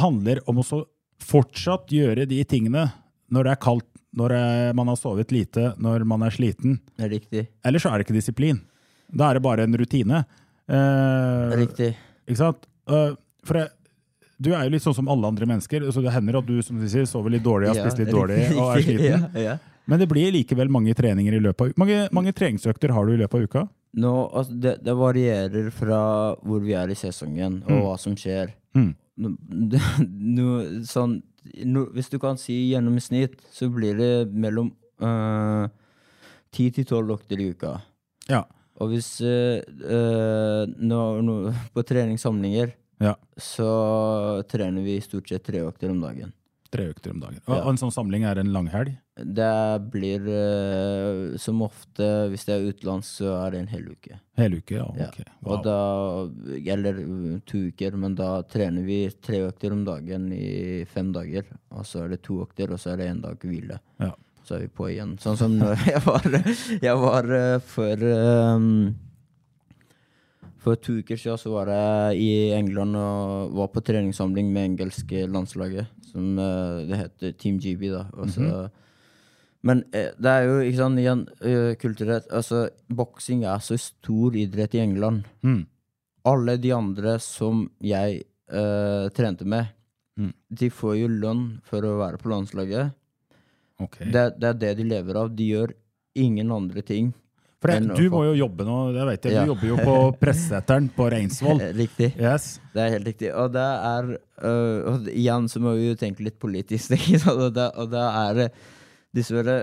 [0.00, 0.66] handler om å
[1.20, 2.88] fortsatt gjøre de tingene
[3.30, 3.86] når det er kaldt,
[4.18, 4.34] når
[4.74, 6.80] man har sovet lite, når man er sliten.
[6.98, 7.44] er riktig.
[7.62, 8.58] Ellers så er det ikke disiplin.
[9.14, 10.24] Da er det bare en rutine.
[10.70, 11.92] Eh, Riktig.
[12.26, 12.66] Ikke sant?
[12.90, 13.12] Eh,
[13.46, 13.70] for jeg,
[14.40, 16.78] du er jo litt sånn som alle andre mennesker, så det hender at du som
[16.80, 19.26] du sier, sover litt dårlig, har Ja, spist litt dårlig og er sliten.
[19.36, 19.58] Ja, ja.
[19.90, 21.80] Men det blir likevel mange treninger i løpet av uka.
[21.82, 23.62] Mange, mange treningsøkter har du i løpet av uka?
[24.00, 26.00] Nå, altså, det, det varierer fra
[26.46, 28.54] hvor vi er i sesongen, og hva som skjer.
[28.78, 28.92] Mm.
[29.20, 29.32] No,
[30.38, 30.46] no,
[30.88, 31.18] sånn,
[31.66, 34.70] no, hvis du kan si gjennomsnitt, så blir det mellom
[35.02, 35.66] eh,
[36.54, 37.74] 10 til 12 økter i uka.
[38.30, 38.44] Ja.
[38.80, 41.34] Og hvis uh, nå, nå,
[41.74, 42.70] På treningssamlinger
[43.00, 43.14] ja.
[43.36, 43.70] så
[44.50, 46.32] trener vi stort sett tre økter om dagen.
[46.70, 47.40] Tre økter om dagen.
[47.48, 47.64] Og Ja.
[47.68, 48.92] en sånn samling er en langhelg?
[49.20, 54.20] Det blir uh, som ofte, hvis det er utenlands, så er det en hel uke.
[54.38, 54.76] Hel uke?
[54.78, 55.08] Ja, Ja.
[55.10, 55.18] ok.
[55.50, 55.74] Og da,
[56.76, 61.42] eller uh, to uker, men da trener vi tre økter om dagen i fem dager.
[61.74, 63.80] Og så er det to økter, og så er det en dag hvile.
[63.98, 64.12] Ja.
[64.46, 65.18] Så er vi på igjen.
[65.18, 65.58] Sånn som
[65.90, 66.22] jeg var,
[66.80, 68.94] jeg var uh, for um,
[70.60, 75.24] For to uker siden så var jeg i England og var på treningssamling med engelske
[75.30, 75.88] landslaget.
[76.10, 78.04] Som uh, det heter Team GB, da.
[78.12, 78.68] Også, mm -hmm.
[79.62, 84.36] men eh, det er jo ikke sånn igjen eh, kulturelt Altså, boksing er så stor
[84.36, 85.24] idrett i England.
[85.42, 85.66] Mm.
[86.24, 89.66] Alle de andre som jeg uh, trente med,
[90.20, 90.32] Mm.
[90.48, 92.92] de får jo lønn for å være på landslaget.
[93.80, 94.10] Okay.
[94.12, 95.30] Det, det er det de lever av.
[95.36, 95.72] De gjør
[96.18, 97.12] ingen andre ting.
[97.60, 99.32] For det, du må jo jobbe nå, det vet jeg.
[99.34, 99.46] Du Ja.
[99.50, 101.60] jobber jo på Presseseteren på Reinsvoll.
[101.82, 102.14] Riktig.
[102.16, 102.54] Yes.
[102.72, 103.34] Det er helt riktig.
[103.36, 106.94] Og det er uh, og Igjen så må vi jo tenke litt politisk.
[107.34, 108.48] Og det, og det er
[109.12, 109.58] dessverre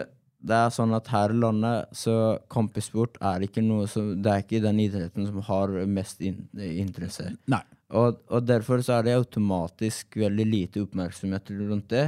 [0.47, 4.43] det er sånn at her i landet så kampsport er ikke noe som Det er
[4.43, 7.31] ikke den idretten som har mest in, interesse.
[7.49, 7.63] Nei.
[7.97, 12.05] Og, og derfor så er det automatisk veldig lite oppmerksomhet rundt det.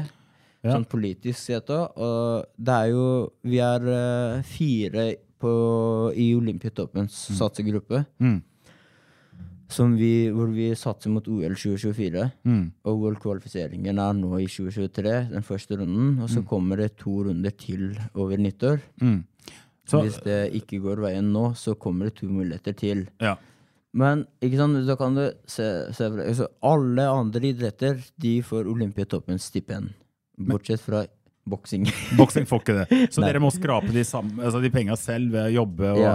[0.62, 0.76] Ja.
[0.76, 1.98] Sånn politisk sett òg.
[1.98, 3.08] Og det er jo
[3.48, 5.08] Vi er uh, fire
[5.40, 5.52] på,
[6.16, 8.04] i Olympiatoppens satsegruppe.
[8.20, 8.40] Mm.
[9.70, 12.24] Som vi, hvor vi satser mot OL 2024.
[12.50, 12.64] Mm.
[12.90, 16.16] Og OL-kvalifiseringen er nå i 2023, den første runden.
[16.24, 18.82] Og så kommer det to runder til over nyttår.
[19.04, 19.20] Mm.
[19.90, 23.08] Så, Hvis det ikke går veien nå, så kommer det to muligheter til.
[23.22, 23.36] ja.
[23.98, 25.66] Men ikke sant, da kan du se,
[25.98, 29.96] se altså, Alle andre idretter de får Olympiatoppens stipend.
[30.38, 31.04] Bortsett fra
[31.50, 31.88] boksing.
[32.20, 32.88] Boksing får ikke det.
[33.14, 33.30] Så Nei.
[33.32, 36.14] dere må skrape de, sam- altså de penga selv ved å jobbe og Ja.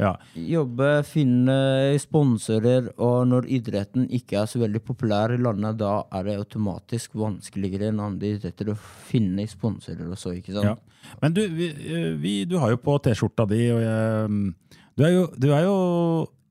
[0.00, 0.10] ja.
[0.34, 1.56] Jobbe, finne
[2.02, 7.14] sponsorer, og når idretten ikke er så veldig populær i landet, da er det automatisk
[7.20, 8.76] vanskeligere enn andre idretter å
[9.08, 10.72] finne sponsorer og så, ikke sant?
[10.74, 11.14] Ja.
[11.22, 15.04] Men du, vi, eh, vi, du har jo på T-skjorta di, og jeg, mm, du,
[15.04, 15.76] er jo, du er jo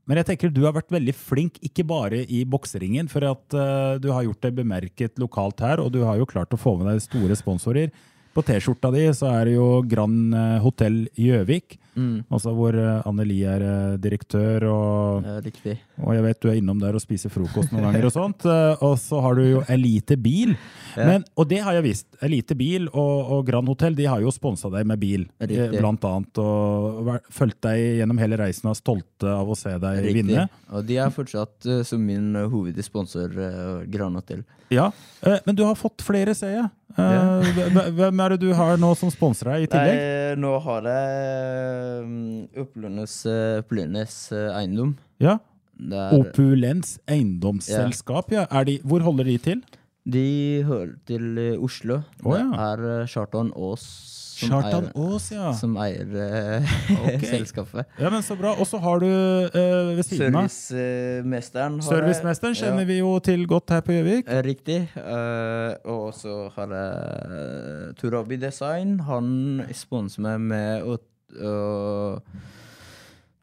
[0.06, 3.94] Men jeg tenker du har vært veldig flink, ikke bare i bokseringen, for at uh,
[4.04, 6.90] du har gjort deg bemerket lokalt her, og du har jo klart å få med
[6.92, 7.88] deg store sponsorer.
[8.34, 12.24] På T-skjorta di så er det jo Grand eh, Hotell Gjøvik, Mm.
[12.34, 16.80] altså hvor eh, Anneli er eh, direktør, og, Ja, og jeg vet du er innom
[16.82, 18.46] der og spiser frokost noen ganger og sånt.
[18.50, 20.56] eh, Og så har du jo Elite Bil.
[20.98, 21.06] Ja.
[21.06, 22.08] Men, og det har jeg visst.
[22.22, 25.80] Elite Bil og, og Grand Hotell de har jo sponsa deg med bil, eh, Riktig.
[25.80, 26.38] blant annet.
[26.44, 30.24] Og fulgt deg gjennom hele reisen og er stolte av å se deg Riktig.
[30.24, 30.48] vinne.
[30.74, 34.44] Og de er fortsatt uh, som min uh, hovedsponsor, uh, Gran Hotel.
[34.74, 34.88] Ja,
[35.22, 36.66] eh, Men du har fått flere, ser jeg.
[36.66, 37.90] Eh, Ja.
[37.90, 39.98] Hvem er det du har nå som sponser deg i tillegg?
[39.98, 44.96] Nei, nå har jeg um, Opplønnes uh, uh, eiendom.
[45.20, 45.38] Ja,
[45.74, 48.46] Det er, Opulens eiendomsselskap, ja.
[48.52, 49.64] Er de, hvor holder de til?
[50.04, 52.02] De hører til eh, Oslo.
[52.26, 52.44] Oh, ja.
[52.52, 53.88] Det er Charton Aas
[54.34, 55.52] som Kjartan eier, Aas, ja.
[55.58, 56.74] som eier eh,
[57.14, 57.26] Ok.
[57.36, 57.88] selskapet.
[58.00, 58.10] ja.
[58.14, 58.54] Men så bra.
[58.58, 61.80] Og så har du uh, ved siden av Servicemesteren.
[61.86, 64.28] Servicemesteren kjenner vi jo til godt her på Gjøvik.
[64.28, 64.80] Eh, Riktig.
[64.98, 68.98] Uh, og så har jeg Turabi Design.
[69.08, 70.98] Han sponser meg med å
[71.42, 72.20] å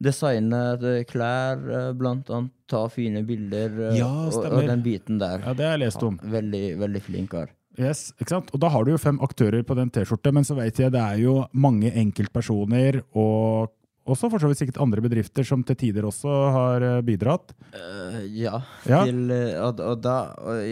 [0.01, 0.61] designe
[1.09, 2.53] klær, eh, blant annet.
[2.71, 5.41] Ta fine bilder eh, Ja, og, og den biten der.
[5.43, 6.15] Ja, det har jeg lest om.
[6.23, 7.51] Veldig, veldig flink kar.
[7.79, 8.49] Yes, ikke sant?
[8.55, 11.01] Og da har du jo fem aktører på den T-skjorte, men så vet jeg det
[11.01, 13.71] er jo mange enkeltpersoner og
[14.11, 17.53] også for så vidt sikkert andre bedrifter som til tider også har eh, bidratt.
[17.75, 18.57] Uh, ja.
[18.89, 19.03] Ja.
[19.05, 19.29] Til,
[19.61, 20.63] og, og da og,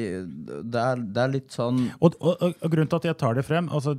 [0.66, 3.38] det, er, det er litt sånn Og, og, og, og grunnen til at jeg tar
[3.38, 3.96] det frem, altså,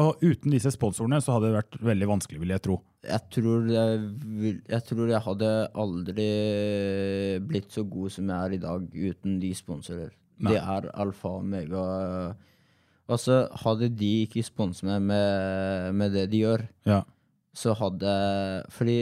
[0.00, 2.76] og uten disse sponsorene så hadde det vært veldig vanskelig, vil jeg tro.
[3.04, 3.98] jeg tror jeg,
[4.40, 5.50] vil, jeg tror jeg hadde
[5.84, 6.28] aldri
[7.48, 10.12] blitt så god som jeg er i dag uten de sponsorer.
[10.42, 10.54] Nei.
[10.54, 11.82] Det er alfa og omega.
[13.12, 17.02] Altså, hadde de ikke sponset meg med, med det de gjør, Ja.
[17.54, 18.12] så hadde
[18.72, 18.96] Fordi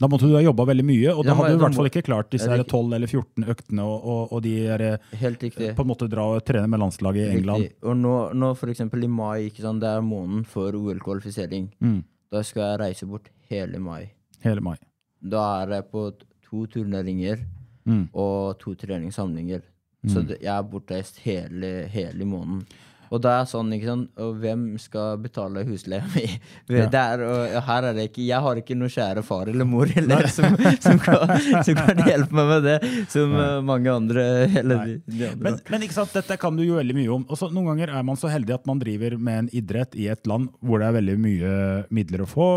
[0.00, 1.88] Da måtte du ha jobba veldig mye, og da Ja, hadde du i hvert fall
[1.90, 5.42] ikke klart disse her 12 eller 14 øktene og, og, og de der, eh, Helt
[5.44, 5.74] riktig.
[5.76, 7.62] på en måte dra og trene med landslaget i England.
[7.68, 7.84] Riktig.
[7.84, 11.68] Og nå, nå eksempel i mai, sant, det er måneden for OL-kvalifisering.
[11.80, 12.02] Mm.
[12.32, 14.10] Da skal jeg reise bort hele mai.
[14.42, 14.76] Hele mai.
[15.22, 16.08] Da er jeg på
[16.48, 17.44] to turneringer
[17.84, 18.08] Mm.
[18.14, 19.62] og to treningssamlinger.
[20.06, 22.64] Så jeg er bortreist hele, hele måneden.
[23.12, 26.24] Og da er sånn, ikke sant, og hvem skal betale husleia mi?
[26.72, 26.86] Ja.
[26.88, 30.24] Det og her er det ikke, Jeg har ikke noen kjære far eller mor eller,
[30.32, 31.34] som, som, kan,
[31.66, 32.76] som kan hjelpe meg med det,
[33.12, 33.48] som Nei.
[33.68, 34.24] mange andre.
[34.62, 35.32] Eller de, andre.
[35.42, 37.26] Men, men ikke sant, dette kan du jo veldig mye om.
[37.28, 40.30] Også, Noen ganger er man så heldig at man driver med en idrett i et
[40.30, 41.56] land hvor det er veldig mye
[41.92, 42.52] midler å få.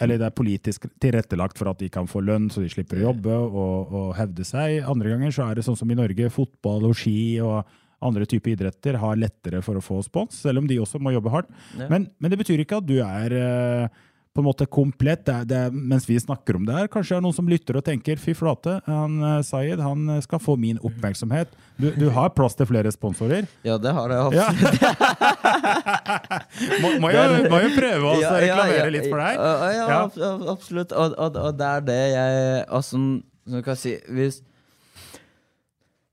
[0.00, 3.10] Eller det er politisk tilrettelagt for at de kan få lønn, så de slipper å
[3.10, 4.80] jobbe og, og hevde seg.
[4.88, 7.60] Andre ganger så er det sånn som i Norge, fotball og ski og
[8.02, 11.30] andre typer idretter har lettere for å få spons, selv om de også må jobbe
[11.34, 11.50] hardt.
[11.78, 11.88] Ja.
[11.92, 13.88] Men, men det betyr ikke at du er eh,
[14.30, 15.24] på en måte komplett.
[15.26, 17.48] Det er, det er, mens vi snakker om det her, kanskje det er noen som
[17.50, 21.50] lytter og tenker fy flate, han eh, Sayed han skal få min oppmerksomhet.
[21.80, 23.48] Du, du har plass til flere sponsorer.
[23.66, 24.46] Ja, det har jeg Ja.
[24.48, 25.80] absolutt.
[26.82, 29.34] må, må, jo, må jo prøve å Ja, reklamere ja, litt for deg.
[29.40, 29.98] Ja, ja, Ja.
[30.04, 30.92] ab- ab- absolutt.
[30.92, 33.00] Og, og, og det er det jeg Altså,
[33.50, 34.40] som kan si hvis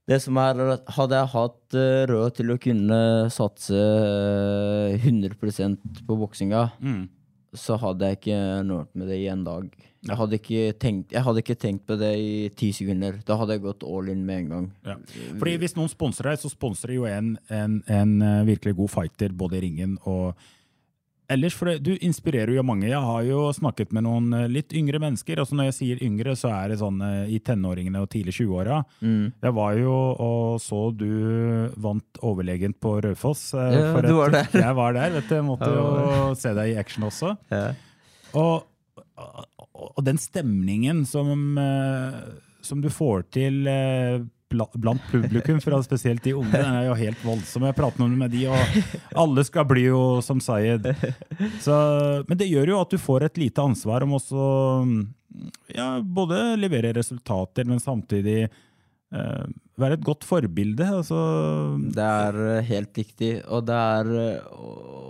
[0.08, 3.00] Det som er at Hadde jeg hatt eh, råd til å kunne
[3.34, 7.08] satse eh, 100% på boksinga, Mm.
[7.58, 9.67] så hadde jeg ikke nådd med det i en dag.
[10.08, 13.17] Jeg hadde, ikke tenkt, jeg hadde ikke tenkt på det i ti sekunder.
[13.28, 14.67] Da hadde jeg gått all in med en gang.
[14.86, 14.96] Ja.
[15.39, 19.34] Fordi Hvis noen sponser deg, så sponser jo en, en, en eh, virkelig god fighter
[19.36, 20.38] både i ringen og
[21.29, 21.55] ellers.
[21.57, 22.87] For du inspirerer jo mange.
[22.89, 25.39] Jeg har jo snakket med noen eh, litt yngre mennesker.
[25.43, 28.79] altså Når jeg sier yngre, så er det sånn eh, i tenåringene og tidlig 20-åra.
[29.01, 29.25] Mm.
[29.43, 29.95] Jeg var jo
[30.27, 31.07] og så du
[31.83, 33.49] vant overlegent på Raufoss.
[33.57, 34.47] eh, Ja, du var der.
[34.65, 35.11] Jeg var der.
[35.17, 35.35] vet du.
[35.39, 37.35] Jeg måtte jo se deg i action også.
[37.51, 37.65] Ja.
[38.37, 38.65] Og,
[39.17, 39.45] og,
[39.97, 41.57] og den stemningen som,
[42.65, 43.61] som du får til
[44.49, 47.67] blant publikum, for spesielt de unge, den er jo helt voldsom.
[47.67, 48.79] Jeg prater noe med de, og
[49.23, 50.88] alle skal bli jo som Sayed.
[51.63, 51.75] Så,
[52.27, 54.47] men det gjør jo at du får et lite ansvar om også
[55.75, 59.45] ja, både levere resultater, men samtidig eh,
[59.77, 60.88] være et godt forbilde.
[61.01, 61.19] Altså,
[61.93, 64.53] Det er eh, helt riktig, og det er eh,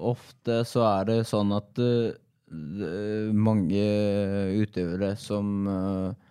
[0.08, 2.14] Ofte så er det sånn at uh,
[3.34, 3.82] mange
[4.62, 6.27] utøvere som eh,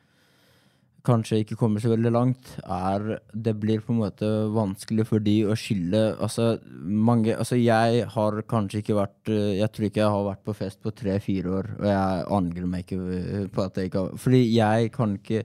[1.07, 5.37] kanskje ikke kommer så veldig langt, er Det blir på en måte vanskelig for de
[5.47, 10.15] å skille Altså, mange Altså, jeg har kanskje ikke vært eh, Jeg tror ikke jeg
[10.17, 13.79] har vært på fest på tre-fire år, og jeg angrer meg ikke eh, på at
[13.81, 15.43] jeg ikke har Fordi jeg kan ikke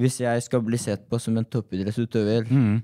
[0.00, 2.78] Hvis jeg skal bli sett på som en toppidrettsutøver mm,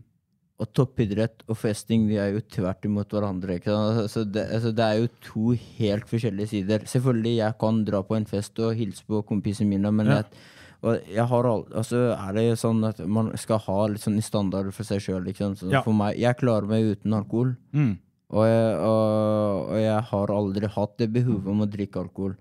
[0.57, 3.59] og toppidrett og festing de er jo tvert imot hverandre.
[3.59, 3.98] Ikke sant?
[4.07, 6.87] Altså, det, altså, det er jo to helt forskjellige sider.
[6.88, 10.14] Selvfølgelig, jeg kan dra på en fest og hilse på kompisene mine, men Ja.
[10.22, 10.40] jeg,
[10.83, 14.73] og jeg har all, altså, er det sånn at man skal ha litt sånn standard
[14.75, 15.25] for seg sjøl.
[15.57, 15.83] Så Ja.
[15.83, 17.57] For meg, jeg klarer meg uten alkohol.
[17.73, 17.95] mm,
[18.29, 22.35] Og jeg, og, og jeg har aldri hatt det behovet om å drikke alkohol.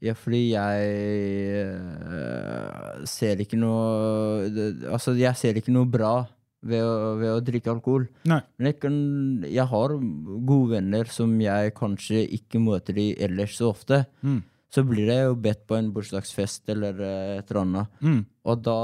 [0.00, 0.88] Ja, fordi jeg
[2.10, 4.48] øh, ser ikke noe
[4.90, 6.26] Altså, jeg ser ikke noe bra
[6.60, 8.02] ved å, ved å drikke alkohol.
[8.28, 8.40] nei.
[8.58, 8.96] Men jeg, kan,
[9.48, 9.94] jeg har
[10.44, 14.02] gode venner som jeg kanskje ikke møter de ellers så ofte.
[14.20, 17.86] Mm, Så blir jeg jo bedt på en bursdagsfest eller eh, et eller annet.
[18.00, 18.76] mm, Og da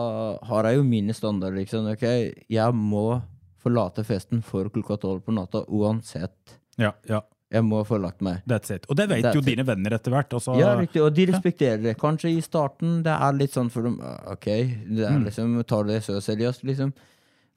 [0.49, 1.57] har jeg jo mine standarder.
[1.61, 1.87] liksom.
[1.93, 2.03] Ok,
[2.51, 3.23] jeg må
[3.63, 6.57] forlate festen for klokka tolv på natta uansett.
[6.79, 7.23] ja, ja.
[7.49, 8.41] Jeg må få lagt meg.
[8.45, 8.85] That's it.
[8.91, 9.47] Og det vet That's jo it.
[9.47, 10.33] dine venner etter hvert.
[10.35, 11.93] Altså, Ja, riktig, og de respekterer det.
[11.97, 14.47] Kanskje i starten det er litt sånn for dem ah, Ok,
[14.91, 15.25] det er Mm.
[15.29, 16.93] liksom, tar det så seriøst, liksom.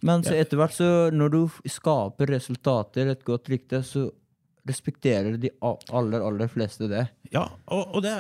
[0.04, 4.12] Men så etter hvert, så når du skaper resultater, et godt rykte, så
[4.70, 7.06] respekterer de aller, aller fleste det.
[7.34, 8.16] Ja, og, og det,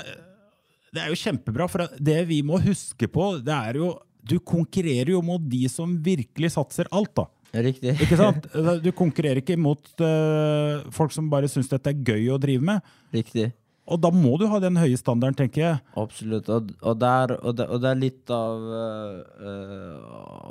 [0.96, 3.96] det er jo kjempebra, for det vi må huske på, det er jo
[4.30, 7.30] Du konkurrerer jo mot de som virkelig satser alt, da.
[7.54, 7.96] Riktig.
[8.04, 8.46] Ikke sant?
[8.86, 12.92] Du konkurrerer ikke mot uh, folk som bare syns dette er gøy å drive med.
[13.16, 13.50] Riktig.
[13.89, 15.78] Og da må du ha den høye standarden, tenker jeg.
[15.97, 16.49] Absolutt.
[16.54, 19.15] Og, og, der, og, det, og det er litt av øh,
[19.49, 19.95] øh,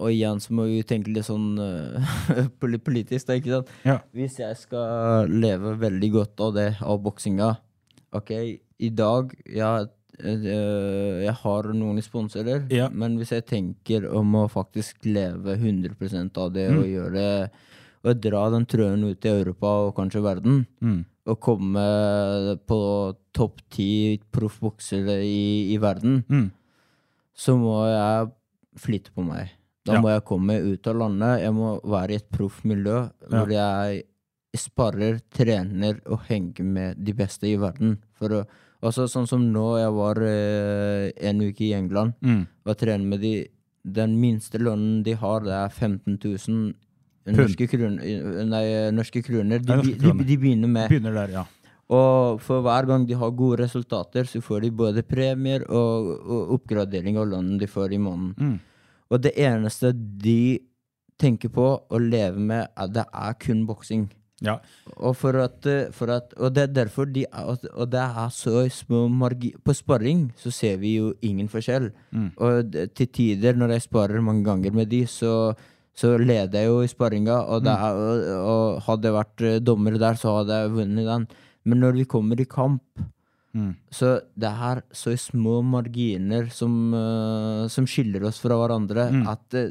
[0.02, 3.70] Og igjen så må vi tenke litt sånn øh, politisk, da, ikke sant.
[3.86, 3.98] Ja.
[4.16, 7.52] Hvis jeg skal leve veldig godt av det, av boksinga
[8.18, 8.30] Ok,
[8.80, 9.88] i dag jeg,
[10.24, 12.88] øh, jeg har noen sponsorer, Ja.
[12.90, 16.78] men hvis jeg tenker om å faktisk leve 100% av det Mm.
[16.78, 17.26] og gjøre
[18.08, 21.04] Og dra den trøen ut i Europa og kanskje verden, Mm.
[21.28, 21.82] Å komme
[22.68, 22.78] på
[23.36, 26.50] topp ti proffboksere i, i verden, Mm.
[27.36, 28.30] så må jeg
[28.80, 29.50] flytte på meg.
[29.84, 30.00] Da Ja.
[30.02, 31.40] må jeg komme ut av landet.
[31.42, 34.02] Jeg må være i et proffmiljø hvor jeg
[34.56, 37.98] sparer, trener og henger med de beste i verden.
[38.18, 38.46] For å,
[38.82, 42.46] altså Sånn som nå, jeg var eh, en uke i England Mm.
[42.66, 43.48] og trener med de
[43.86, 46.74] Den minste lønnen de har, det er 15 000
[47.36, 48.44] norske kroner.
[48.48, 48.64] Nei,
[48.96, 49.62] norske kroner.
[49.62, 50.28] De, norske kroner.
[50.28, 51.44] de begynner med Begynner der, ja.
[51.88, 56.56] og for hver gang de har gode resultater, så får de både premier og, og
[56.58, 58.34] oppgradering av lønnen de får i måneden.
[58.38, 58.58] Mm.
[59.08, 60.58] Og det eneste de
[61.18, 64.06] tenker på å leve med, er, det er kun boksing.
[64.44, 64.58] ja.
[64.96, 69.06] Og, for at, for at, og det er derfor de og det er så små
[69.10, 69.52] margi...
[69.64, 71.90] På sparring så ser vi jo ingen forskjell.
[72.12, 72.30] Mm.
[72.36, 75.54] Og til tider, når jeg sparer mange ganger med de, så,
[75.98, 77.40] så leder jeg jo i sparringa.
[77.50, 81.24] Og, det og, og hadde jeg vært eh, dommer der, så hadde jeg vunnet den.
[81.66, 82.82] Men når vi kommer i kamp,
[83.56, 83.70] Mm.
[83.90, 89.22] så det er så små marginer som, uh, som skiller oss fra hverandre, Mm.
[89.26, 89.70] at uh,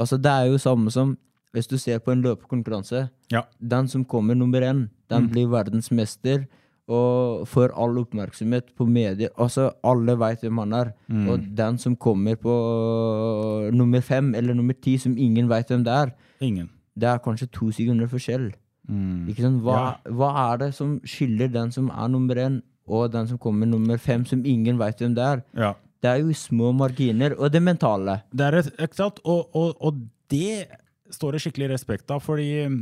[0.00, 1.18] Altså, det er jo samme som
[1.52, 3.10] hvis du ser på en løpekonkurranse.
[3.30, 3.42] Ja.
[3.60, 5.30] Den som kommer nummer én, den Mm.
[5.30, 6.46] blir verdensmester
[6.90, 9.30] og får all oppmerksomhet på medier.
[9.38, 10.90] Altså, alle veit hvem han er.
[11.08, 11.28] Mm.
[11.30, 15.84] Og den som kommer på øh, nummer fem eller nummer ti, som ingen veit hvem
[15.86, 16.70] det er, Ingen.
[16.98, 18.50] det er kanskje to sekunder forskjell.
[18.90, 19.28] Mm.
[19.30, 19.62] Ikke sant?
[19.62, 22.58] Hva, hva er det som skiller den som er nummer én,
[22.90, 25.44] og den som kommer nummer fem, som ingen veit hvem det er?
[25.54, 25.74] Ja.
[26.00, 27.36] Det er jo små marginer.
[27.38, 28.22] Og det mentale.
[28.32, 29.20] Det er ikke sant?
[29.24, 30.00] Og, og, og
[30.32, 30.66] det
[31.12, 32.80] står det skikkelig respekt av, fordi mm,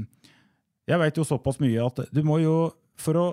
[0.89, 2.55] jeg veit jo såpass mye at du må jo,
[3.01, 3.27] for å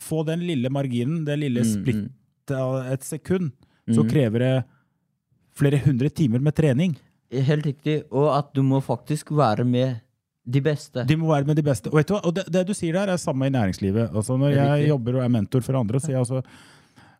[0.00, 3.52] få den lille marginen, det lille Mm, splittet av et sekund,
[3.88, 4.10] så Mm.
[4.10, 4.64] krever det
[5.54, 6.96] flere hundre timer med trening.
[7.30, 8.02] Helt riktig.
[8.10, 10.00] Og at du må faktisk være med
[10.48, 11.04] de beste.
[11.06, 11.86] De må være med de beste.
[11.92, 14.10] Og, vet du og det, det du sier der, er samme i næringslivet.
[14.12, 14.88] Altså når jeg Riktig.
[14.88, 16.42] jobber og er mentor for andre, sier jeg altså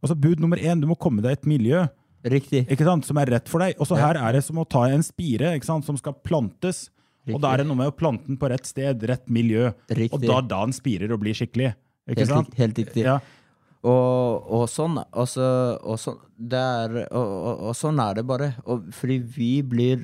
[0.03, 1.87] Altså Bud nummer én, du må komme deg i et miljø
[2.25, 2.67] Riktig.
[2.73, 3.75] ikke sant, som er rett for deg.
[3.79, 6.89] Og så her er det som å ta en spire ikke sant, som skal plantes.
[7.29, 9.75] Og da er det noe med å plante den på rett sted, rett miljø.
[9.91, 10.15] Riktig.
[10.17, 11.75] Og da da den spirer og blir skikkelig.
[12.11, 12.57] Ikke Helt, sant?
[12.59, 13.05] helt riktig.
[13.07, 13.19] Ja.
[13.81, 15.45] Og, og sånn altså,
[15.81, 16.19] og sånn,
[16.53, 18.51] er, og, sånn er det bare.
[18.97, 20.03] Fordi vi blir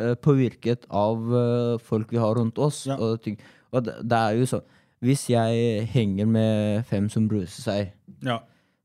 [0.00, 2.86] uh, påvirket av uh, folk vi har rundt oss.
[2.88, 2.96] Ja.
[2.96, 4.64] Og det, det er jo sånn
[5.02, 8.38] Hvis jeg henger med fem som bruser seg, ja.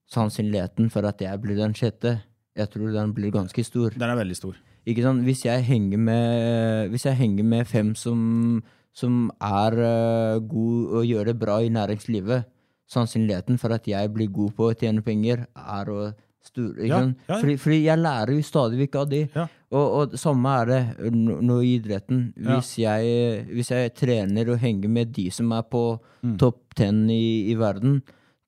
[0.10, 2.18] sannsynligheten for at jeg blir den sjette,
[2.58, 3.94] jeg tror den blir ganske stor.
[3.94, 4.58] Den er veldig stor.
[4.88, 5.22] Ikke sant?
[5.28, 8.64] Hvis jeg henger med, hvis jeg henger med fem som,
[8.98, 12.48] som er uh, god og gjør det bra i næringslivet,
[12.90, 16.08] sannsynligheten for at jeg blir god på å tjene penger, er å
[16.48, 16.78] stor.
[16.80, 17.38] Ja, ja.
[17.42, 19.18] Fordi, fordi jeg lærer jo stadig vekk av de.
[19.36, 19.44] Ja.
[19.76, 22.22] Og, og samme er det nå i idretten.
[22.40, 25.84] Hvis, jeg, hvis jeg trener og henger med de som er på
[26.26, 26.32] Mm.
[26.42, 28.00] topp ten i, i verden,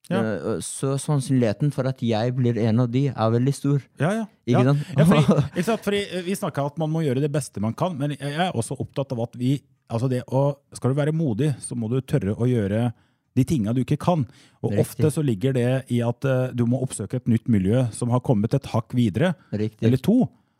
[0.09, 0.17] Ja.
[0.23, 3.83] eh, så sannsynligheten for at jeg blir en av de, er veldig stor.
[4.01, 4.23] Ja, ja.
[4.49, 4.71] Ikke ja.
[4.71, 4.87] sant?
[4.97, 5.83] Ja, fordi, ikke sant?
[5.85, 8.55] fordi eh, Vi snakka at man må gjøre det beste man kan, men jeg er
[8.57, 9.59] også opptatt av at vi
[9.89, 12.91] altså det å, Skal du være modig, så må du tørre å gjøre
[13.37, 14.25] de tinga du ikke kan.
[14.63, 14.81] Og Riktig.
[14.83, 18.19] ofte så ligger det i at uh, du må oppsøke et nytt miljø som har
[18.25, 19.85] kommet et hakk videre, Riktig.
[19.87, 20.17] eller to.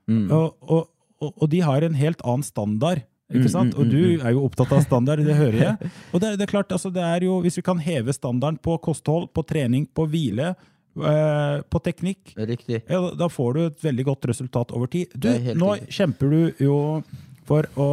[0.07, 0.27] Mm.
[0.31, 0.87] Og, og,
[1.19, 3.05] og, og de har en helt annen standard.
[3.29, 3.73] Ikke Mm, sant?
[3.75, 5.89] mm, Og du mm, er jo opptatt av standard, det hører jeg.
[6.15, 8.79] Og det, det er klart, altså det er jo, Hvis vi kan heve standarden på
[8.81, 10.55] kosthold, på trening, på hvile,
[10.99, 15.13] Uh, på teknikk, ja, da- får du et veldig godt resultat over tid.
[15.15, 16.73] Du, nå kjemper du jo
[17.47, 17.85] for å,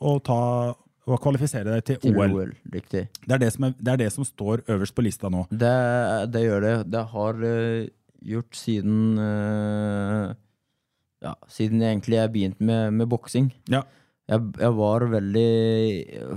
[0.00, 0.42] å ta
[1.06, 2.32] å kvalifisere deg til, Til OL.
[2.34, 2.54] OL.
[2.66, 5.44] Det er det, som er, det er det som står øverst på lista nå.
[5.50, 5.76] Det,
[6.34, 6.72] det gjør det.
[6.90, 7.84] Det har uh,
[8.26, 10.34] gjort siden uh,
[11.22, 13.52] Ja, siden egentlig jeg begynte med, med boksing.
[13.70, 13.84] Ja.
[14.26, 15.50] Jeg, jeg var veldig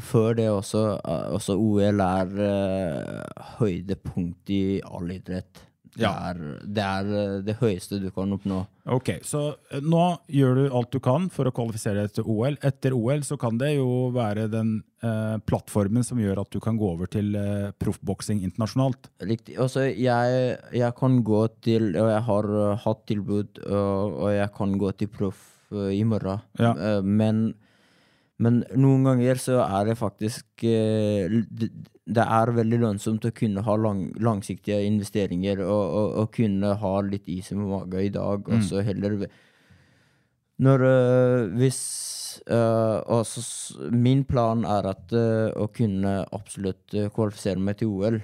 [0.05, 5.65] Før det også, eh, også OL er uh, høydepunkt i all idrett.
[5.99, 8.63] Det, er, det er eh, det høyeste du kan oppnå.
[8.89, 12.57] Ok, Så eh, nå gjør du alt du kan for å kvalifisere deg til OL.
[12.65, 16.79] Etter OL så kan det jo være den eh, plattformen som gjør at du kan
[16.79, 19.11] gå over til eh, proffboksing internasjonalt.
[19.29, 19.59] Riktig.
[19.61, 24.51] Altså, jeg, jeg kan gå til Og jeg har uh, hatt tilbud, og, og jeg
[24.55, 25.41] kan gå til proff
[25.73, 26.41] uh, i morgen.
[26.59, 26.73] Ja.
[26.75, 27.49] Uh, men,
[28.39, 31.39] men noen ganger så er det faktisk uh,
[32.09, 36.93] det, er veldig lønnsomt å kunne ha lang, langsiktige investeringer og, og, og kunne ha
[37.05, 39.27] litt is i magen i dag, og så heller
[40.59, 41.77] Når uh, Hvis
[42.51, 47.87] uh, altså, s- Min plan er at uh, å kunne absolutt uh, kvalifisere meg til
[47.95, 48.17] OL.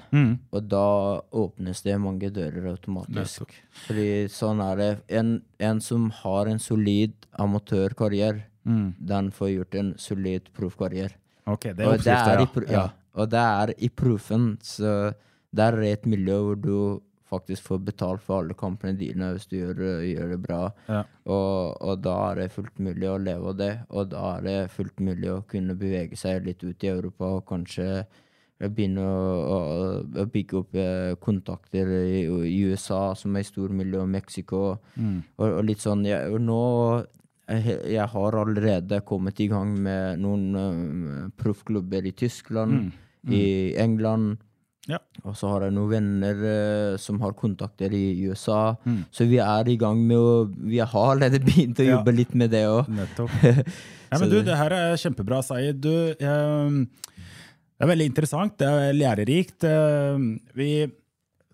[0.52, 3.54] Og da åpnes det mange dører automatisk.
[3.86, 4.90] Fordi sånn er det.
[5.22, 11.14] En, en som har en solid amatørkarriere, den får gjort en solid proffkarriere.
[11.46, 12.80] Ok, det er Og oppskrifta, ja.
[12.80, 12.86] ja.
[13.14, 15.14] og det er i proffen, så
[15.56, 16.78] det er et miljø hvor du
[17.30, 20.60] faktisk får betalt for alle kampene dine hvis du gjør, gjør det bra.
[20.90, 21.02] Ja.
[21.26, 24.60] Og, og da er det fullt mulig å leve av det, og da er det
[24.76, 28.06] fullt mulig å kunne bevege seg litt ut i Europa og kanskje
[28.56, 29.56] begynne å,
[30.16, 34.62] å, bygge opp eh, kontakter i, i USA, som er i stor miljø, og Mexico,
[35.36, 36.06] og, og litt sånn.
[36.08, 36.62] ja, nå
[37.48, 42.92] jeg, har allerede kommet i gang med noen eh, proffklubber i Tyskland,
[43.30, 44.38] i England.
[44.86, 45.00] Ja.
[45.26, 48.76] Og så har jeg noen venner uh, som har kontakter i USA.
[49.10, 50.34] Så vi er i gang med å
[50.70, 51.96] Vi har allerede begynt å Ja.
[51.98, 52.86] jobbe litt med det òg.
[54.12, 55.80] Ja, men du, det- her er kjempebra, Sayed.
[55.82, 56.86] Du, jeg,
[57.76, 59.66] det er veldig interessant, det er lærerikt.
[59.66, 60.22] Eh,
[60.56, 60.70] Vi,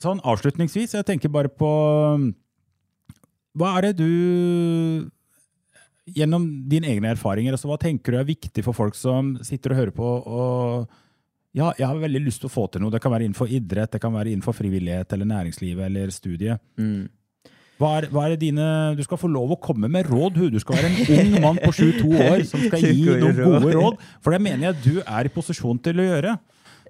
[0.04, 1.72] sånn avslutningsvis, jeg tenker bare på
[3.58, 5.08] Hva er det du
[6.10, 9.82] Gjennom dine egne erfaringer, altså, hva tenker du er viktig for folk som sitter og
[9.82, 11.00] hører på og
[11.52, 12.94] ja, jeg har veldig lyst til å få til noe.
[12.94, 16.62] Det kan være innenfor idrett, det kan være innenfor frivillighet eller næringslivet eller studiet.
[16.80, 17.10] Mm.
[17.82, 20.60] Hva er, hva er det dine Du skal få lov å komme med råd, Du
[20.62, 24.02] skal være en ung mann på 22 år som skal gi noen gode råd.
[24.24, 26.36] For det mener jeg du er i posisjon til å gjøre.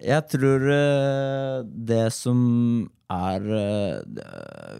[0.01, 1.57] Jeg tror eh,
[1.89, 2.39] det som
[3.11, 4.21] er eh,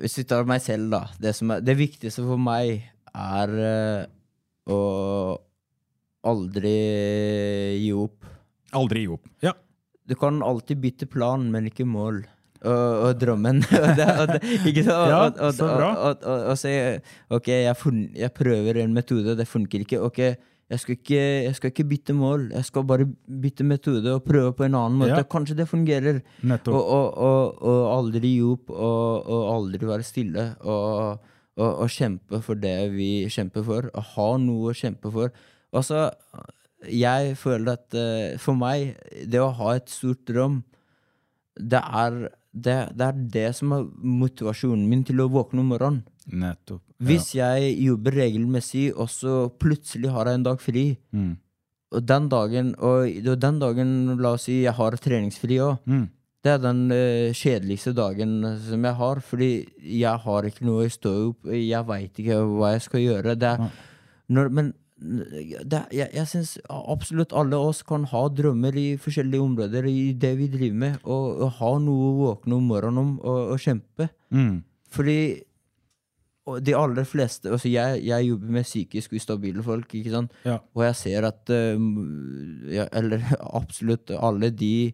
[0.02, 1.04] Hvis vi tar meg selv, da.
[1.22, 3.56] Det, som er, det viktigste for meg er
[4.70, 4.82] å
[6.28, 6.76] aldri
[7.82, 8.30] gi opp.
[8.78, 9.26] Aldri gi opp.
[9.46, 9.56] Ja.
[10.06, 12.24] Du kan alltid bytte plan, men ikke mål.
[12.62, 13.64] Og, og drømmen.
[13.82, 14.36] og og
[14.70, 15.16] ikke sant?
[15.16, 15.90] Og, og, så bra.
[15.90, 16.74] Og, og, og, og si
[17.34, 20.02] OK, jeg, fun, jeg prøver en metode, det funker ikke.
[20.06, 20.22] Ok,
[20.72, 23.08] jeg skal ikke, jeg skal ikke bytte mål, jeg skal bare
[23.44, 25.18] bytte metode og prøve på en annen måte.
[25.20, 25.28] Ja.
[25.28, 26.22] Kanskje det fungerer.
[26.48, 30.46] Og, og, og, og aldri gi opp, og, og aldri være stille.
[30.62, 31.31] Og,
[31.62, 33.88] og, og kjempe for det vi kjemper for.
[33.94, 35.32] Og ha noe å kjempe for.
[35.72, 36.08] Altså,
[36.90, 38.96] jeg føler at uh, for meg,
[39.30, 40.62] det å ha et stort drøm,
[41.62, 46.02] det er det, det er det som er motivasjonen min til å våkne om morgenen.
[46.32, 46.82] Nettopp.
[47.02, 50.84] Hvis jeg jobber regelmessig, og så plutselig har jeg en dag fri,
[51.16, 51.32] Mm.
[51.92, 53.90] og den dagen, og og den dagen,
[54.22, 56.10] la oss si jeg har treningsfri òg, Mm.
[56.42, 59.52] Det er den uh, kjedeligste dagen som jeg har, fordi
[60.02, 63.36] jeg har ikke noe å stå opp, jeg veit ikke hva jeg skal gjøre.
[63.38, 63.68] Det er,
[64.32, 64.72] når, men
[65.02, 70.34] det, jeg, jeg syns absolutt alle oss kan ha drømmer i forskjellige områder i det
[70.40, 74.12] vi driver med, og, og ha noe å våkne om morgenen om og, og kjempe.
[74.34, 74.62] Mm.
[74.92, 75.22] Fordi
[76.66, 79.94] de aller fleste altså jeg, jeg jobber med psykisk ustabile folk?
[79.94, 80.58] Ja.
[80.74, 81.78] og jeg ser at uh,
[82.74, 83.22] ja, Eller
[83.62, 84.92] absolutt alle de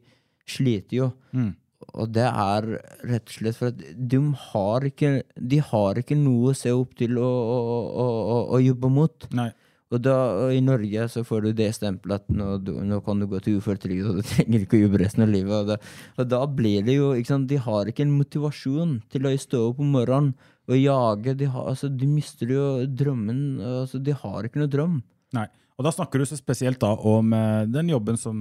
[0.50, 1.12] sliter jo.
[1.36, 1.54] Mm.
[1.98, 2.68] Og det er
[3.08, 4.20] rett og slett for at de
[4.50, 7.58] har ikke, de har ikke noe å se opp til å, å,
[8.04, 9.28] å, å, jobbe mot.
[9.38, 9.52] Nei.
[9.88, 13.22] Og da, og i Norge så får du det stempelet at nå, du, nå kan
[13.22, 15.54] du gå til uføretrygd, og du trenger ikke å jobbe resten av livet.
[15.56, 15.78] Og da,
[16.18, 19.80] og da blir det jo sant, De har ikke en motivasjon til å stå opp
[19.84, 20.34] om morgenen
[20.68, 21.38] og jage.
[21.40, 23.40] De, har, altså, de mister jo drømmen.
[23.86, 25.00] Altså, de har ikke noe drøm.
[25.38, 25.48] Nei.
[25.78, 28.38] Og da snakker du så spesielt da om eh, den jobben som,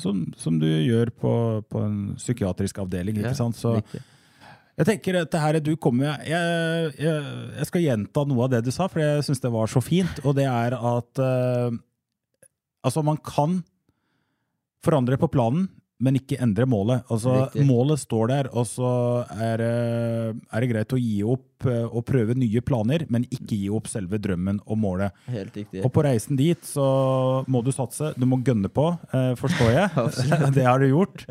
[0.00, 1.32] som, som du gjør på,
[1.68, 3.20] på en psykiatrisk avdeling.
[3.20, 3.58] ikke sant?
[3.60, 3.76] Så
[4.80, 8.62] jeg tenker dette her du kommer med jeg, jeg, jeg skal gjenta noe av det
[8.64, 10.22] du sa, for jeg syns det var så fint.
[10.24, 11.76] Og det er at eh,
[12.88, 13.60] altså man kan
[14.80, 15.68] forandre på planen,
[16.00, 17.02] men ikke endre målet.
[17.12, 17.64] Altså Riktig.
[17.68, 18.90] Målet står der, og så
[19.36, 23.52] er, det- er det greit å gi opp eh, og prøve nye planer, men ikke
[23.58, 25.12] gi opp selve drømmen og målet.
[25.28, 25.84] Helt riktig.
[25.84, 28.14] Og på reisen dit så må du satse.
[28.16, 30.08] Du må gønne på, eh, forstår jeg.
[30.56, 31.26] det har du gjort.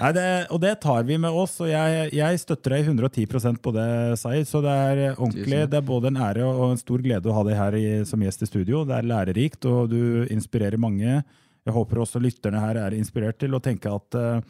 [0.00, 3.72] Nei, det, og det tar vi med oss, og jeg, jeg støtter deg 110% på
[3.76, 4.48] det, Saeed.
[4.48, 5.66] Så det er ordentlig.
[5.68, 8.22] Det er både en ære og en stor glede å ha deg her i, som
[8.24, 8.86] gjest i studio.
[8.88, 11.20] Det er lærerikt, og du inspirerer mange.
[11.66, 14.40] Jeg håper også lytterne her er inspirert til å tenke at eh,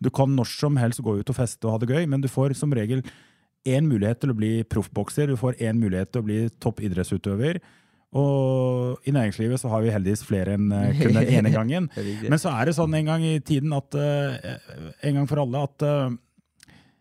[0.00, 2.30] du kan når som helst gå ut og feste og ha det gøy, men du
[2.30, 3.02] får som regel
[3.68, 7.60] én mulighet til å bli proffbokser, du får én mulighet til å bli toppidrettsutøver.
[8.16, 11.90] Og i næringslivet så har vi heldigvis flere enn eh, kun den ene gangen.
[12.30, 14.56] Men så er det sånn en gang i tiden at eh,
[15.06, 15.86] En gang for alle at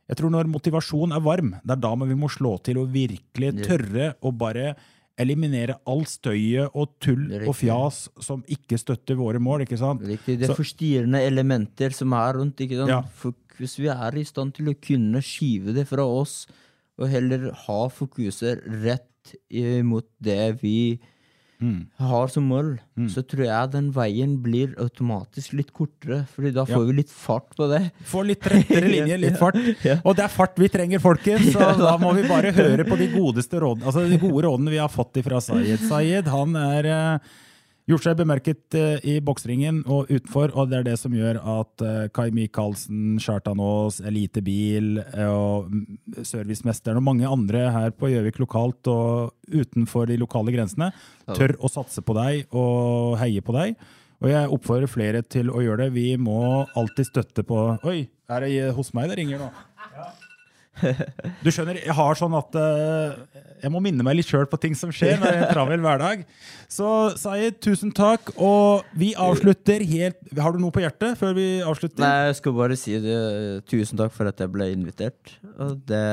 [0.09, 3.51] jeg tror når motivasjon er varm, det er da vi må slå til og virkelig
[3.61, 4.72] tørre å bare
[5.20, 9.65] eliminere all støyet og tull og fjas som ikke støtter våre mål.
[9.65, 10.01] ikke sant?
[10.01, 10.39] Riktig.
[10.39, 12.55] Det er Så- forstyrrende elementer som er rundt.
[12.63, 12.89] ikke sant?
[12.89, 13.01] Ja.
[13.01, 16.47] For hvis vi er i stand til å kunne skyve det fra oss,
[16.97, 19.05] og heller ha fokuset rett
[19.84, 20.99] mot det vi
[21.60, 21.80] Mm.
[21.99, 22.70] har som mål,
[23.12, 26.22] så tror jeg den veien blir automatisk litt kortere.
[26.32, 26.86] Fordi da får Ja.
[26.88, 27.82] vi litt fart på det.
[28.07, 29.55] Får litt rettere linje, litt fart.
[30.05, 31.51] Og det er fart vi trenger, folkens!
[31.51, 33.10] Så da må vi bare høre på de
[33.60, 35.84] rådene, altså de gode rådene vi har fått fra Sayed.
[35.89, 37.20] Sayed han er eh,
[37.90, 41.84] gjort seg bemerket eh, i boksringen og utenfor, og det er det som gjør at
[41.86, 45.72] eh, Kai Michaelsen, Kjartan Aas, Elite Bil eh, og
[46.22, 50.92] Servicemesteren og mange andre her på Gjøvik lokalt og utenfor de lokale grensene
[51.34, 53.80] tør å satse på deg og heie på deg.
[54.20, 55.94] Og jeg oppfordrer flere til å gjøre det.
[55.96, 59.48] Vi må alltid støtte på Oi, er det hos meg det ringer nå?
[61.43, 63.15] Du skjønner, jeg har sånn at uh,
[63.59, 65.84] jeg må minne meg litt sjøl på ting som skjer når det er en travel
[65.84, 66.23] hverdag.
[66.71, 68.32] Så Sayed, tusen takk.
[68.38, 72.03] Og vi avslutter helt Har du noe på hjertet før vi avslutter?
[72.03, 73.17] Nei, jeg skal bare si det.
[73.69, 75.36] Tusen takk for at jeg ble invitert.
[75.89, 76.05] Det,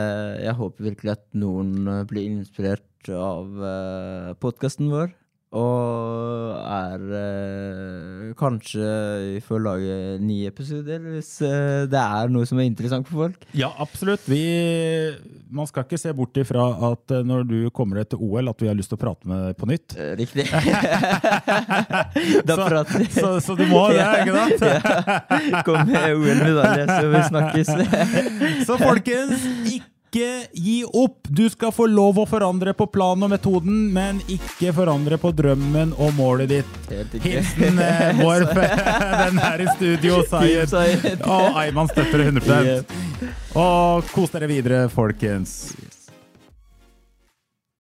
[0.42, 5.12] jeg håper virkelig at noen eh, blir inspirert av uh, podkasten vår.
[5.56, 8.86] Og er eh, Kanskje
[9.36, 13.46] vi får lage nye episoder hvis eh, det er noe som er interessant for folk.
[13.56, 14.26] Ja, absolutt.
[14.28, 14.42] Vi,
[15.56, 18.68] man skal ikke se bort ifra at eh, når du kommer til OL, at vi
[18.68, 19.96] har lyst til å prate med deg på nytt.
[19.96, 20.46] Eh, Riktig.
[22.46, 23.08] da Så, prater vi.
[23.16, 24.64] så, så du må det, ikke sant?
[24.76, 25.62] Ja.
[25.66, 27.68] Kom med OL-medalje, så vi snakkes.
[28.68, 31.28] Så folkens, ikke gi opp!
[31.28, 35.94] Du skal få lov å forandre på planen og metoden, men ikke forandre på drømmen
[35.98, 36.78] og målet ditt.
[37.24, 38.46] Hilsen eh, vår
[39.26, 41.26] den her i studio, Sayed.
[41.26, 42.90] Og Ayman støtter 100 Yep.
[43.56, 45.74] Og kos dere videre, folkens.